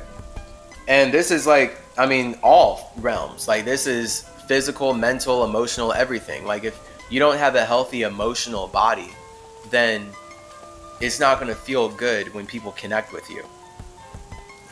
[0.87, 3.47] And this is like, I mean, all realms.
[3.47, 6.45] Like, this is physical, mental, emotional, everything.
[6.45, 9.09] Like, if you don't have a healthy emotional body,
[9.69, 10.09] then
[10.99, 13.45] it's not going to feel good when people connect with you.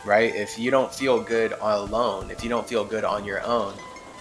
[0.08, 0.34] Right?
[0.34, 3.74] If you don't feel good alone, if you don't feel good on your own,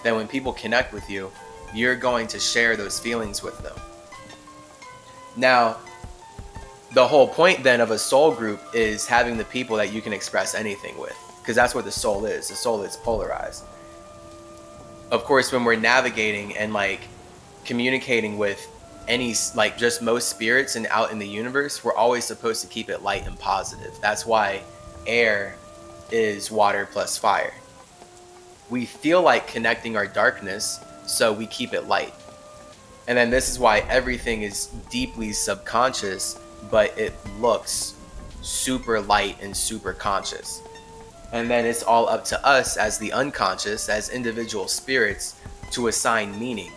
[0.03, 1.31] then when people connect with you,
[1.73, 3.75] you're going to share those feelings with them.
[5.37, 5.77] Now,
[6.93, 10.11] the whole point then of a soul group is having the people that you can
[10.11, 12.49] express anything with, because that's what the soul is.
[12.49, 13.63] The soul is polarized.
[15.09, 16.99] Of course, when we're navigating and like
[17.63, 18.67] communicating with
[19.07, 22.89] any like just most spirits and out in the universe, we're always supposed to keep
[22.89, 23.97] it light and positive.
[24.01, 24.63] That's why
[25.05, 25.55] air
[26.11, 27.53] is water plus fire.
[28.69, 32.13] We feel like connecting our darkness, so we keep it light.
[33.07, 36.39] And then this is why everything is deeply subconscious,
[36.69, 37.95] but it looks
[38.41, 40.61] super light and super conscious.
[41.31, 45.35] And then it's all up to us as the unconscious, as individual spirits,
[45.71, 46.71] to assign meaning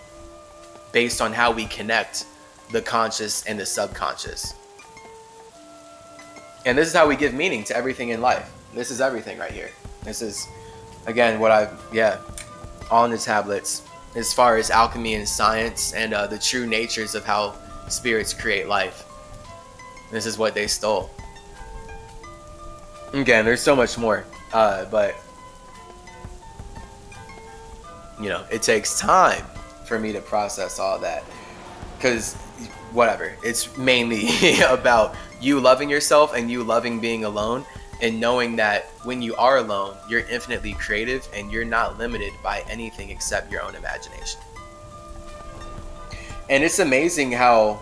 [0.93, 2.27] based on how we connect
[2.73, 4.55] the conscious and the subconscious.
[6.67, 8.51] And this is how we give meaning to everything in life.
[8.75, 9.71] This is everything right here.
[10.05, 10.47] This is,
[11.07, 12.19] again, what I've, yeah,
[12.91, 13.83] on the tablets
[14.15, 17.55] as far as alchemy and science and uh, the true natures of how
[17.89, 19.05] spirits create life.
[20.11, 21.11] This is what they stole.
[23.13, 25.17] Again, there's so much more, uh, but
[28.21, 29.45] you know, it takes time
[29.85, 31.25] for me to process all that
[31.97, 32.35] because
[32.93, 34.29] whatever, it's mainly
[34.69, 37.65] about you loving yourself and you loving being alone
[38.03, 42.65] and knowing that when you are alone, you're infinitely creative and you're not limited by
[42.69, 44.41] anything except your own imagination.
[46.49, 47.81] And it's amazing how,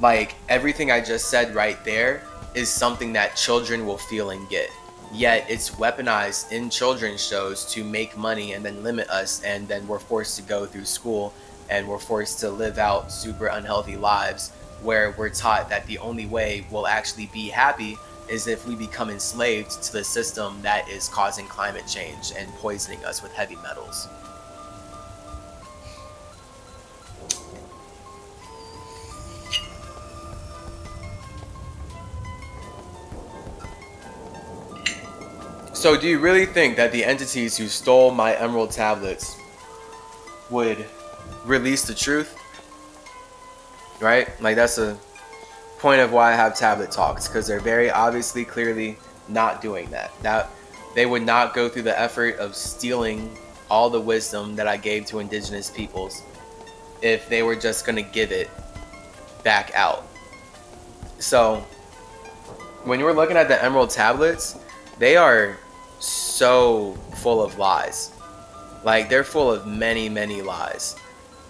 [0.00, 2.22] like, everything I just said right there
[2.54, 4.70] is something that children will feel and get.
[5.12, 9.86] Yet it's weaponized in children's shows to make money and then limit us, and then
[9.86, 11.32] we're forced to go through school
[11.70, 14.50] and we're forced to live out super unhealthy lives
[14.82, 17.96] where we're taught that the only way we'll actually be happy
[18.28, 23.04] is if we become enslaved to the system that is causing climate change and poisoning
[23.04, 24.08] us with heavy metals.
[35.72, 39.36] So, do you really think that the entities who stole my emerald tablets
[40.50, 40.84] would
[41.44, 42.36] release the truth?
[44.00, 44.28] Right?
[44.40, 44.98] Like, that's a
[45.78, 48.96] point of why I have tablet talks because they're very obviously clearly
[49.28, 50.12] not doing that.
[50.22, 50.50] That
[50.94, 53.36] they would not go through the effort of stealing
[53.70, 56.22] all the wisdom that I gave to indigenous peoples
[57.02, 58.50] if they were just going to give it
[59.42, 60.06] back out.
[61.18, 61.56] So,
[62.84, 64.58] when you're looking at the emerald tablets,
[64.98, 65.58] they are
[65.98, 68.12] so full of lies.
[68.84, 70.96] Like they're full of many, many lies.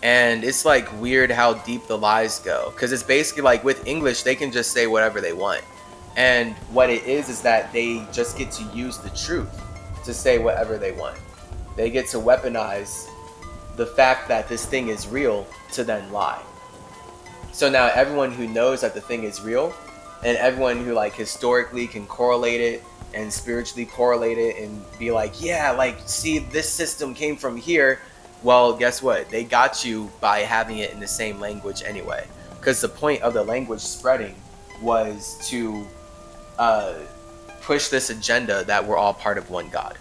[0.07, 2.71] And it's like weird how deep the lies go.
[2.71, 5.65] Because it's basically like with English, they can just say whatever they want.
[6.17, 9.51] And what it is is that they just get to use the truth
[10.05, 11.19] to say whatever they want.
[11.75, 13.11] They get to weaponize
[13.75, 16.41] the fact that this thing is real to then lie.
[17.51, 19.75] So now everyone who knows that the thing is real
[20.23, 25.43] and everyone who like historically can correlate it and spiritually correlate it and be like,
[25.43, 27.99] yeah, like see this system came from here.
[28.43, 29.28] Well, guess what?
[29.30, 32.26] They got you by having it in the same language anyway.
[32.59, 34.34] Because the point of the language spreading
[34.82, 35.87] was to
[36.59, 36.95] uh,
[37.62, 39.99] push this agenda that we're all part of one God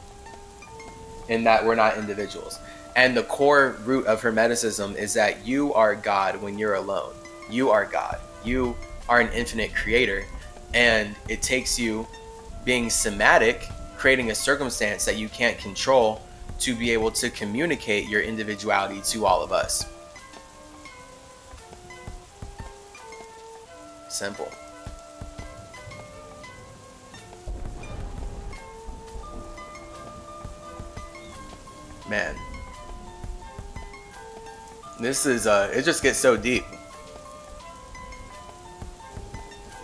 [1.30, 2.60] and that we're not individuals.
[2.96, 7.14] And the core root of Hermeticism is that you are God when you're alone.
[7.50, 8.20] You are God.
[8.44, 8.76] You
[9.10, 10.26] are an infinite creator.
[10.74, 12.08] And it takes you
[12.64, 13.68] being somatic,
[13.98, 16.22] creating a circumstance that you can't control
[16.60, 19.86] to be able to communicate your individuality to all of us.
[24.10, 24.50] Simple.
[32.10, 32.36] Man.
[35.00, 36.64] This is uh it just gets so deep.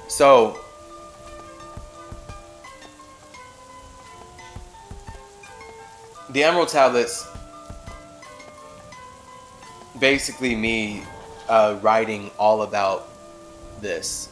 [0.07, 0.57] So
[6.31, 7.27] the Emerald Tablets
[9.99, 11.03] basically me
[11.49, 13.09] uh, writing all about
[13.81, 14.29] this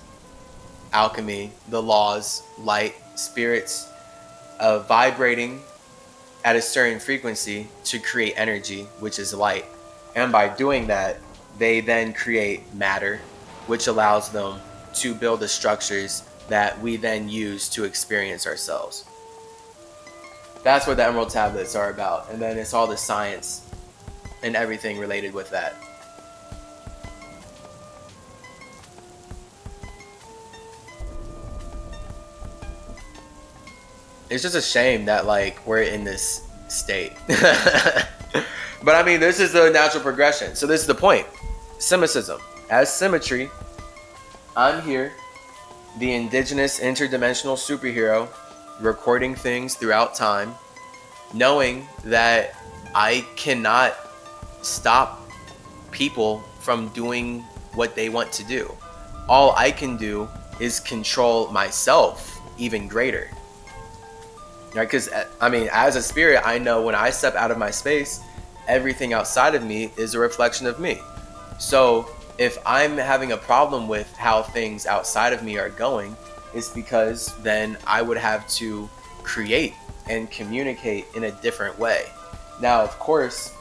[0.93, 3.91] alchemy, the laws, light, spirits,
[4.61, 5.61] uh, vibrating
[6.45, 9.65] at a certain frequency to create energy, which is light.
[10.15, 11.19] And by doing that,
[11.57, 13.19] they then create matter,
[13.67, 14.61] which allows them
[14.95, 19.08] to build the structures that we then use to experience ourselves
[20.63, 22.29] that's what the emerald tablets are about.
[22.31, 23.67] And then it's all the science
[24.43, 25.75] and everything related with that.
[34.29, 37.13] It's just a shame that like we're in this state.
[38.81, 40.55] But i mean this is the natural progression.
[40.55, 41.27] So this is the point.
[41.79, 42.39] Symmetrism
[42.69, 43.49] as symmetry
[44.55, 45.11] i'm here
[45.97, 48.27] the indigenous interdimensional superhero
[48.79, 50.55] recording things throughout time,
[51.33, 52.55] knowing that
[52.95, 53.95] I cannot
[54.61, 55.21] stop
[55.91, 57.41] people from doing
[57.73, 58.73] what they want to do.
[59.27, 60.27] All I can do
[60.59, 63.29] is control myself even greater.
[64.75, 64.85] Right?
[64.85, 67.71] Because, uh, I mean, as a spirit, I know when I step out of my
[67.71, 68.21] space,
[68.67, 70.99] everything outside of me is a reflection of me.
[71.57, 76.15] So, if I'm having a problem with how things outside of me are going,
[76.53, 78.89] is because then I would have to
[79.23, 79.73] create
[80.09, 82.05] and communicate in a different way.
[82.61, 83.53] Now, of course,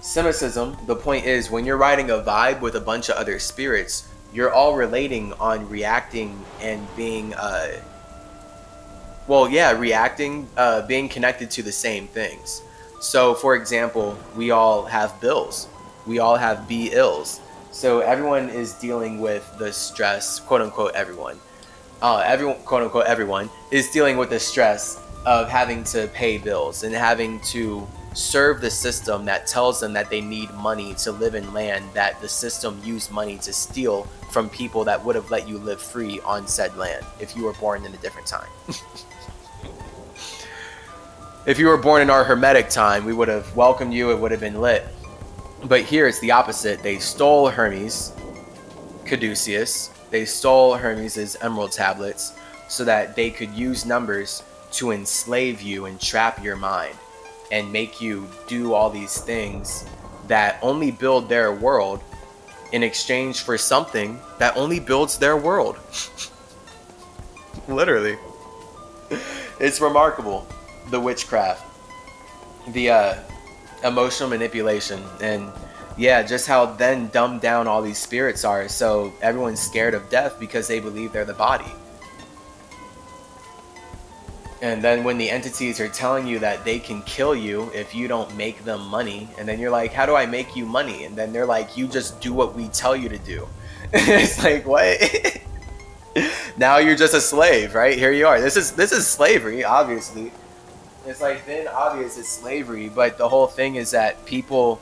[0.00, 4.08] Symmetrism, the point is when you're riding a vibe with a bunch of other spirits,
[4.32, 7.80] you're all relating on reacting and being, uh,
[9.26, 12.62] well, yeah, reacting, uh, being connected to the same things.
[13.00, 15.68] So, for example, we all have bills,
[16.06, 17.40] we all have be ills.
[17.70, 21.38] So, everyone is dealing with the stress, quote unquote, everyone
[22.02, 26.84] uh, everyone, quote unquote, everyone is dealing with the stress of having to pay bills
[26.84, 31.34] and having to serve the system that tells them that they need money to live
[31.34, 35.48] in land that the system used money to steal from people that would have let
[35.48, 38.48] you live free on said land if you were born in a different time.
[41.46, 44.30] if you were born in our hermetic time, we would have welcomed you, it would
[44.30, 44.86] have been lit.
[45.64, 46.82] But here it's the opposite.
[46.82, 48.12] They stole Hermes,
[49.04, 52.32] Caduceus, they stole Hermes' emerald tablets
[52.68, 54.42] so that they could use numbers
[54.72, 56.94] to enslave you and trap your mind
[57.50, 59.84] and make you do all these things
[60.26, 62.02] that only build their world
[62.72, 65.78] in exchange for something that only builds their world.
[67.68, 68.18] Literally.
[69.58, 70.46] It's remarkable
[70.90, 71.64] the witchcraft,
[72.68, 73.14] the uh,
[73.84, 75.50] emotional manipulation, and
[75.98, 78.68] yeah, just how then dumbed down all these spirits are.
[78.68, 81.72] So everyone's scared of death because they believe they're the body.
[84.62, 88.08] And then when the entities are telling you that they can kill you if you
[88.08, 91.04] don't make them money, and then you're like, how do I make you money?
[91.04, 93.48] And then they're like, you just do what we tell you to do.
[93.92, 94.98] it's like, what?
[96.56, 97.96] now you're just a slave, right?
[97.96, 98.40] Here you are.
[98.40, 100.32] This is this is slavery, obviously.
[101.06, 104.80] It's like then obvious it's slavery, but the whole thing is that people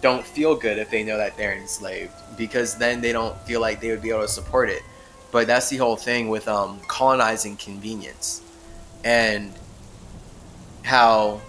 [0.00, 3.80] don't feel good if they know that they're enslaved because then they don't feel like
[3.80, 4.82] they would be able to support it.
[5.30, 8.42] But that's the whole thing with um, colonizing convenience
[9.04, 9.52] and
[10.82, 11.40] how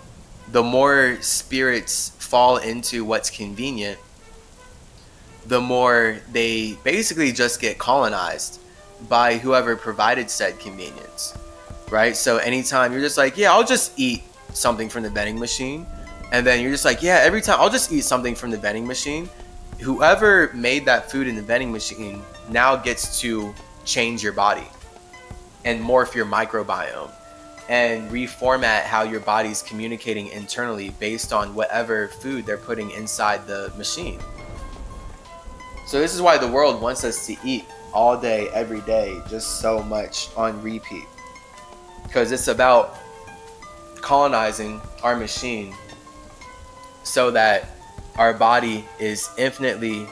[0.52, 3.98] the more spirits fall into what's convenient,
[5.48, 8.60] the more they basically just get colonized
[9.10, 11.34] by whoever provided said convenience,
[11.90, 12.16] right?
[12.16, 14.24] So anytime you're just like, yeah, I'll just eat
[14.54, 15.88] something from the vending machine,
[16.32, 18.88] and then you're just like, yeah, every time I'll just eat something from the vending
[18.88, 19.30] machine.
[19.80, 23.54] Whoever made that food in the vending machine now gets to
[23.84, 24.68] change your body
[25.66, 27.12] and morph your microbiome
[27.68, 33.72] and reformat how your body's communicating internally based on whatever food they're putting inside the
[33.78, 34.20] machine.
[35.88, 39.60] So, this is why the world wants us to eat all day, every day, just
[39.60, 41.06] so much on repeat.
[42.04, 42.98] Because it's about
[44.02, 45.74] colonizing our machine
[47.04, 47.68] so that
[48.18, 50.06] our body is infinitely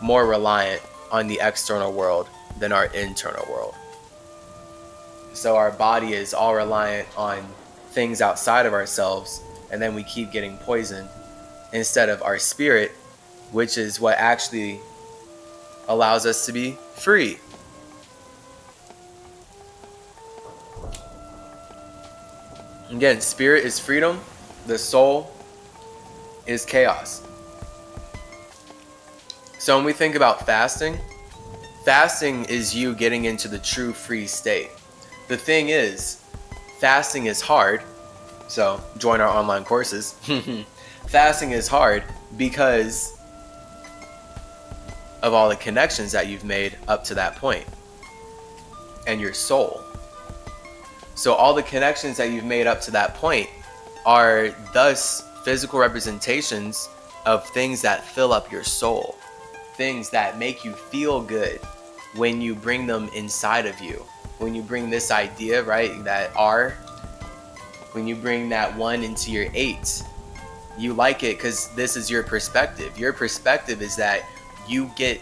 [0.00, 2.28] more reliant on the external world
[2.58, 3.74] than our internal world.
[5.32, 7.46] So our body is all reliant on
[7.90, 11.08] things outside of ourselves, and then we keep getting poisoned
[11.72, 12.92] instead of our spirit,
[13.52, 14.80] which is what actually
[15.88, 17.38] allows us to be free.
[22.90, 24.20] Again, spirit is freedom,
[24.66, 25.32] the soul
[26.50, 27.22] is chaos.
[29.58, 30.98] So when we think about fasting,
[31.84, 34.70] fasting is you getting into the true free state.
[35.28, 36.22] The thing is,
[36.78, 37.82] fasting is hard.
[38.48, 40.14] So join our online courses.
[41.06, 42.02] fasting is hard
[42.36, 43.16] because
[45.22, 47.66] of all the connections that you've made up to that point
[49.06, 49.82] and your soul.
[51.14, 53.50] So, all the connections that you've made up to that point
[54.06, 56.88] are thus physical representations
[57.26, 59.16] of things that fill up your soul,
[59.74, 61.58] things that make you feel good
[62.14, 64.04] when you bring them inside of you.
[64.38, 66.70] When you bring this idea, right, that R,
[67.92, 70.02] when you bring that one into your eight,
[70.78, 72.98] you like it because this is your perspective.
[72.98, 74.24] Your perspective is that
[74.66, 75.20] you get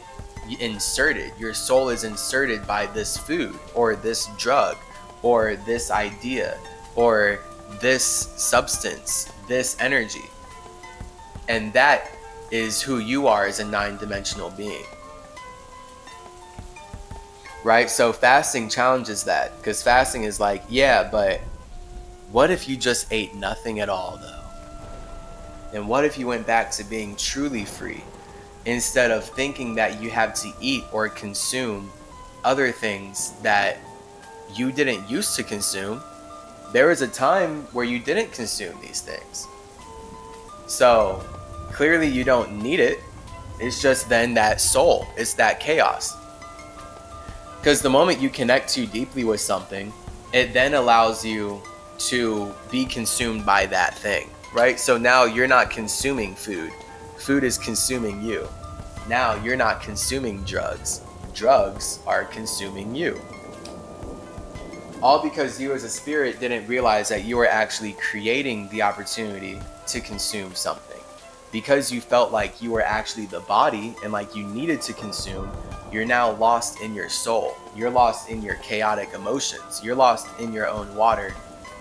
[0.61, 4.77] inserted, your soul is inserted by this food or this drug
[5.23, 6.59] or this idea
[6.95, 7.41] or
[7.81, 10.29] this substance, this energy.
[11.49, 12.11] And that
[12.51, 14.85] is who you are as a nine dimensional being.
[17.65, 17.91] Right?
[17.91, 21.41] So fasting challenges that because fasting is like, yeah, but
[22.31, 24.35] what if you just ate nothing at all, though?
[25.73, 28.03] And what if you went back to being truly free
[28.65, 31.91] instead of thinking that you have to eat or consume
[32.45, 33.79] other things that
[34.55, 36.03] you didn't used to consume?
[36.73, 39.47] There was a time where you didn't consume these things.
[40.67, 41.25] So
[41.73, 43.01] clearly, you don't need it.
[43.59, 46.17] It's just then that soul, it's that chaos.
[47.59, 49.93] Because the moment you connect too deeply with something,
[50.33, 51.61] it then allows you
[51.99, 54.79] to be consumed by that thing, right?
[54.79, 56.71] So now you're not consuming food,
[57.17, 58.47] food is consuming you.
[59.09, 61.01] Now you're not consuming drugs,
[61.35, 63.21] drugs are consuming you.
[65.01, 69.61] All because you as a spirit didn't realize that you were actually creating the opportunity
[69.87, 71.01] to consume something.
[71.53, 75.53] Because you felt like you were actually the body and like you needed to consume,
[75.93, 77.57] you're now lost in your soul.
[77.77, 79.81] You're lost in your chaotic emotions.
[79.85, 81.33] You're lost in your own water.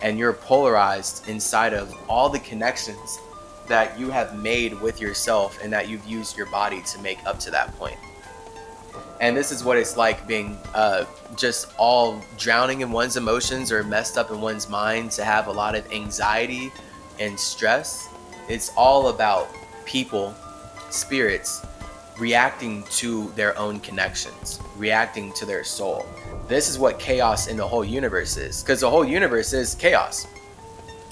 [0.03, 3.18] And you're polarized inside of all the connections
[3.68, 7.39] that you have made with yourself and that you've used your body to make up
[7.39, 7.97] to that point.
[9.20, 11.05] And this is what it's like being uh,
[11.36, 15.51] just all drowning in one's emotions or messed up in one's mind to have a
[15.51, 16.72] lot of anxiety
[17.20, 18.09] and stress.
[18.47, 19.49] It's all about
[19.86, 20.36] people,
[20.89, 21.65] spirits,
[22.20, 26.05] reacting to their own connections, reacting to their soul.
[26.47, 30.28] This is what chaos in the whole universe is, because the whole universe is chaos.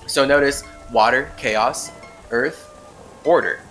[0.08, 1.92] So notice water, chaos,
[2.32, 2.72] earth,
[3.24, 3.62] order.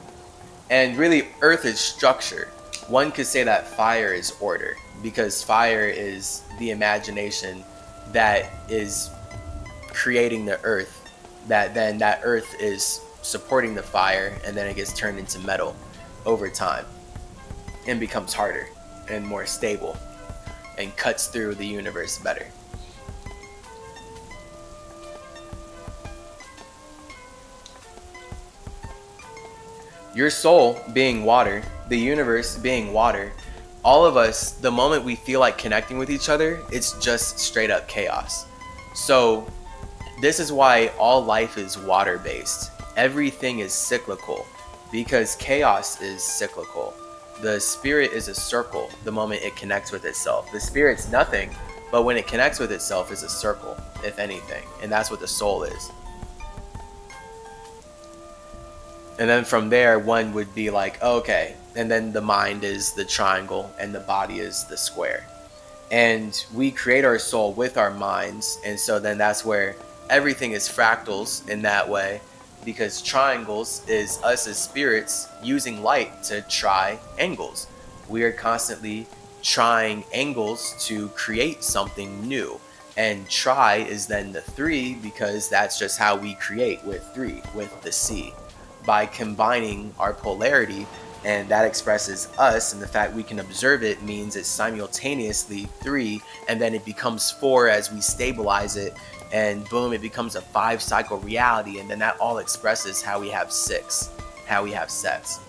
[0.70, 2.48] And really, earth is structure.
[2.88, 7.64] One could say that fire is order because fire is the imagination
[8.12, 9.10] that is
[9.88, 11.08] creating the earth,
[11.48, 15.74] that then that earth is supporting the fire, and then it gets turned into metal
[16.26, 16.84] over time
[17.86, 18.68] and becomes harder
[19.08, 19.96] and more stable
[20.78, 22.46] and cuts through the universe better.
[30.14, 33.32] Your soul being water, the universe being water,
[33.84, 37.70] all of us, the moment we feel like connecting with each other, it's just straight
[37.70, 38.46] up chaos.
[38.94, 39.46] So,
[40.20, 42.70] this is why all life is water based.
[42.96, 44.46] Everything is cyclical
[44.92, 46.94] because chaos is cyclical.
[47.42, 50.50] The spirit is a circle the moment it connects with itself.
[50.52, 51.50] The spirit's nothing,
[51.90, 54.62] but when it connects with itself, is a circle, if anything.
[54.82, 55.90] And that's what the soul is.
[59.18, 63.04] and then from there, one would be like, okay, and then the mind is the
[63.04, 65.26] triangle and the body is the square.
[65.90, 68.58] And we create our soul with our minds.
[68.64, 69.76] And so then that's where
[70.10, 72.20] everything is fractals in that way
[72.64, 77.66] because triangles is us as spirits using light to try angles.
[78.08, 79.06] We are constantly
[79.42, 82.58] trying angles to create something new.
[82.96, 87.82] And try is then the three because that's just how we create with three, with
[87.82, 88.32] the C.
[88.86, 90.86] By combining our polarity,
[91.24, 96.20] and that expresses us, and the fact we can observe it means it's simultaneously three,
[96.48, 98.94] and then it becomes four as we stabilize it,
[99.32, 103.28] and boom, it becomes a five cycle reality, and then that all expresses how we
[103.30, 104.10] have six,
[104.46, 105.40] how we have sex.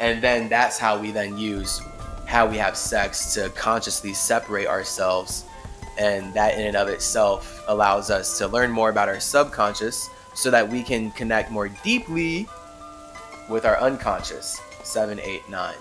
[0.00, 1.80] And then that's how we then use
[2.26, 5.44] how we have sex to consciously separate ourselves.
[5.98, 10.50] And that in and of itself allows us to learn more about our subconscious so
[10.50, 12.48] that we can connect more deeply
[13.50, 14.58] with our unconscious.
[14.82, 15.76] Seven, eight, nine.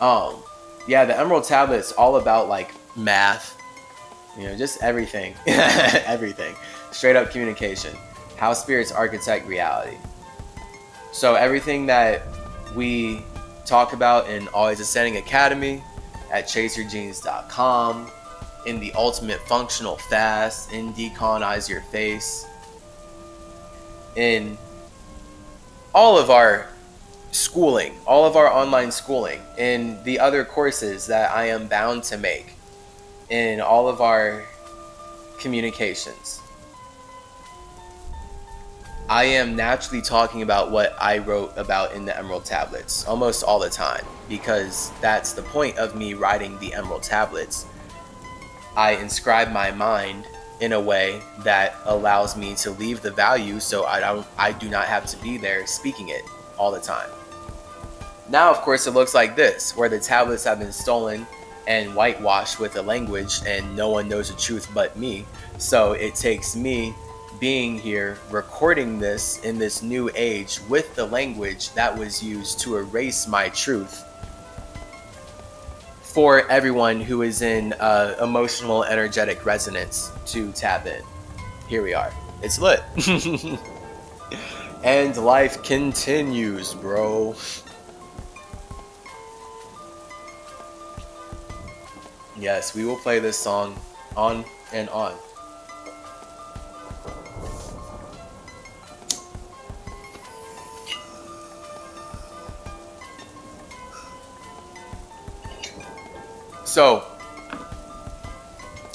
[0.00, 0.42] Um,
[0.88, 3.56] yeah, the Emerald Tablet's all about like math,
[4.36, 6.56] you know, just everything, everything,
[6.90, 7.94] straight up communication,
[8.36, 9.96] how spirits architect reality.
[11.12, 12.22] So everything that
[12.74, 13.24] we
[13.64, 15.82] talk about in Always Ascending Academy,
[16.32, 18.10] at chasergenes.com,
[18.66, 22.46] in the Ultimate Functional Fast, in Decolonize Your Face,
[24.16, 24.56] in
[25.94, 26.68] all of our
[27.30, 32.18] schooling, all of our online schooling, in the other courses that I am bound to
[32.18, 32.54] make,
[33.30, 34.44] in all of our
[35.38, 36.40] communications.
[39.08, 43.58] I am naturally talking about what I wrote about in the Emerald Tablets almost all
[43.58, 47.66] the time because that's the point of me writing the Emerald Tablets.
[48.74, 50.26] I inscribe my mind
[50.62, 54.68] in a way that allows me to leave the value so I don't I do
[54.68, 56.22] not have to be there speaking it
[56.56, 57.10] all the time.
[58.30, 61.26] Now of course it looks like this where the tablets have been stolen
[61.66, 65.26] and whitewashed with a language and no one knows the truth but me.
[65.58, 66.94] So it takes me
[67.40, 72.76] being here recording this in this new age with the language that was used to
[72.76, 74.04] erase my truth
[76.12, 81.02] for everyone who is in uh, emotional energetic resonance to tap in.
[81.68, 82.12] Here we are.
[82.42, 82.82] It's lit.
[84.84, 87.34] and life continues, bro.
[92.38, 93.74] Yes, we will play this song
[94.14, 94.44] on
[94.74, 95.14] and on.
[106.72, 107.04] So,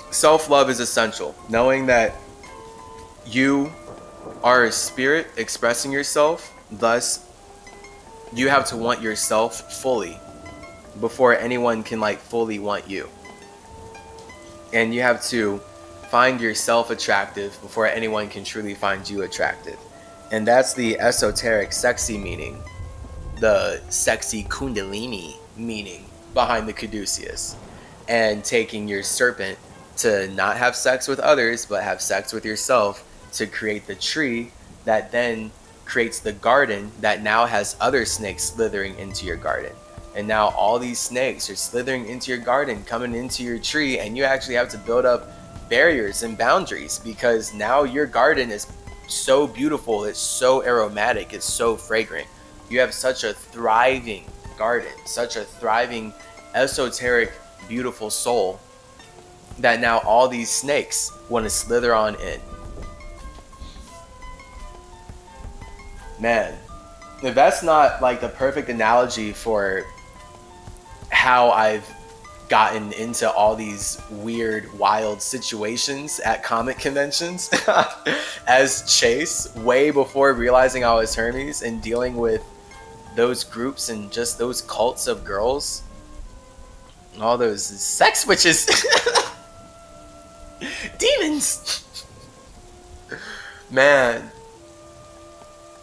[0.09, 1.36] self love is essential.
[1.47, 2.15] Knowing that
[3.28, 3.71] you
[4.43, 7.23] are a spirit expressing yourself, thus,
[8.34, 10.19] you have to want yourself fully
[10.99, 13.07] before anyone can like fully want you.
[14.73, 15.59] And you have to
[16.09, 19.78] find yourself attractive before anyone can truly find you attractive.
[20.32, 22.59] And that's the esoteric sexy meaning,
[23.39, 26.05] the sexy kundalini meaning
[26.38, 27.55] behind the caduceus
[28.07, 29.57] and taking your serpent
[29.97, 34.51] to not have sex with others but have sex with yourself to create the tree
[34.85, 35.49] that then
[35.85, 39.71] creates the garden that now has other snakes slithering into your garden.
[40.15, 44.15] And now all these snakes are slithering into your garden, coming into your tree, and
[44.15, 45.31] you actually have to build up
[45.69, 48.67] barriers and boundaries because now your garden is
[49.07, 52.27] so beautiful, it's so aromatic, it's so fragrant.
[52.69, 54.25] You have such a thriving
[54.57, 56.13] garden, such a thriving
[56.57, 57.31] esoteric
[57.67, 58.59] beautiful soul
[59.59, 62.39] that now all these snakes want to slither on in.
[66.19, 66.57] Man,
[67.23, 69.85] if that's not like the perfect analogy for
[71.11, 71.87] how I've
[72.49, 77.49] gotten into all these weird, wild situations at comic conventions
[78.47, 82.43] as Chase, way before realizing I was Hermes and dealing with
[83.15, 85.83] those groups and just those cults of girls
[87.22, 88.68] all those sex witches.
[90.97, 91.84] Demons.
[93.70, 94.30] Man.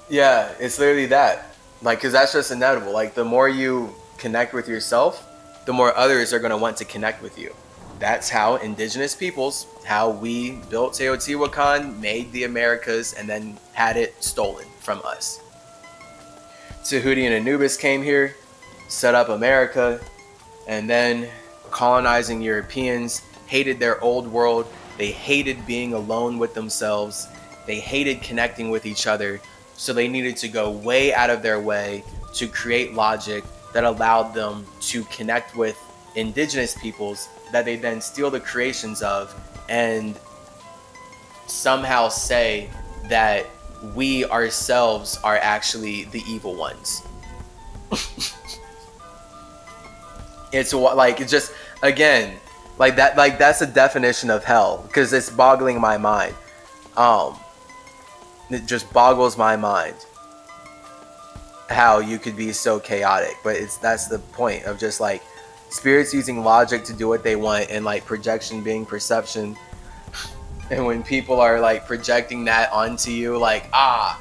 [0.08, 1.54] Yeah, it's literally that.
[1.82, 2.92] Like, because that's just inevitable.
[2.92, 5.28] Like, the more you connect with yourself,
[5.66, 7.54] the more others are going to want to connect with you.
[7.98, 14.22] That's how indigenous peoples, how we built Teotihuacan, made the Americas, and then had it
[14.22, 15.40] stolen from us.
[16.84, 18.34] Tahuti and Anubis came here,
[18.88, 20.00] set up America,
[20.66, 21.28] and then
[21.70, 24.66] colonizing Europeans hated their old world.
[24.96, 27.28] They hated being alone with themselves.
[27.66, 29.40] They hated connecting with each other.
[29.76, 32.04] So they needed to go way out of their way
[32.34, 35.76] to create logic that allowed them to connect with
[36.14, 39.34] indigenous peoples that they then steal the creations of
[39.68, 40.18] and
[41.46, 42.70] somehow say
[43.08, 43.46] that
[43.94, 47.02] we ourselves are actually the evil ones.
[50.54, 51.52] it's like it's just
[51.82, 52.38] again
[52.78, 56.34] like that like that's a definition of hell because it's boggling my mind.
[56.96, 57.36] Um
[58.50, 59.96] it just boggles my mind
[61.70, 65.22] how you could be so chaotic but it's that's the point of just like
[65.70, 69.56] spirits using logic to do what they want and like projection being perception.
[70.70, 74.18] And when people are like projecting that onto you like ah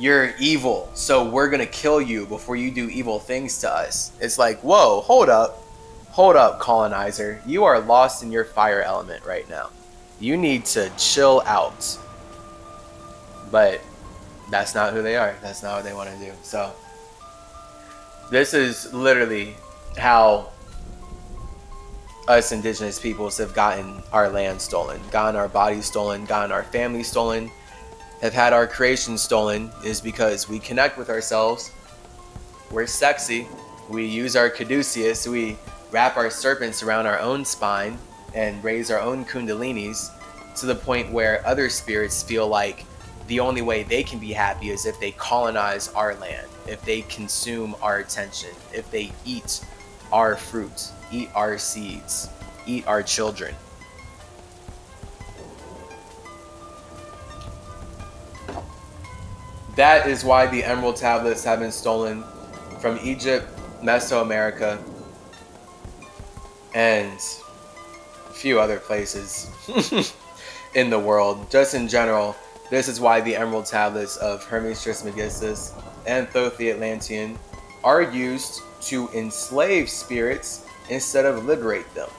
[0.00, 4.12] you're evil so we're gonna kill you before you do evil things to us.
[4.20, 5.62] It's like whoa hold up.
[6.10, 7.40] Hold up colonizer.
[7.46, 9.70] You are lost in your fire element right now.
[10.18, 11.96] You need to chill out.
[13.52, 13.80] But
[14.50, 15.36] that's not who they are.
[15.40, 16.32] That's not what they want to do.
[16.42, 16.72] So
[18.30, 19.54] this is literally
[19.96, 20.50] how
[22.28, 27.02] us indigenous peoples have gotten our land stolen, gotten our bodies stolen, gotten our family
[27.02, 27.50] stolen,
[28.20, 31.72] have had our creation stolen is because we connect with ourselves.
[32.70, 33.48] We're sexy.
[33.88, 35.26] We use our caduceus.
[35.26, 35.56] We
[35.90, 37.98] wrap our serpents around our own spine
[38.34, 40.10] and raise our own kundalinis
[40.56, 42.84] to the point where other spirits feel like
[43.26, 47.02] the only way they can be happy is if they colonize our land, if they
[47.02, 49.64] consume our attention, if they eat
[50.12, 52.28] our fruit, eat our seeds,
[52.66, 53.54] eat our children.
[59.80, 62.22] That is why the emerald tablets have been stolen
[62.80, 63.48] from Egypt,
[63.82, 64.78] Mesoamerica,
[66.74, 67.18] and
[68.28, 69.48] a few other places
[70.74, 71.50] in the world.
[71.50, 72.36] Just in general,
[72.68, 75.72] this is why the emerald tablets of Hermes Trismegistus
[76.06, 77.38] and Thoth the Atlantean
[77.82, 82.10] are used to enslave spirits instead of liberate them.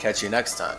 [0.00, 0.78] Catch you next time.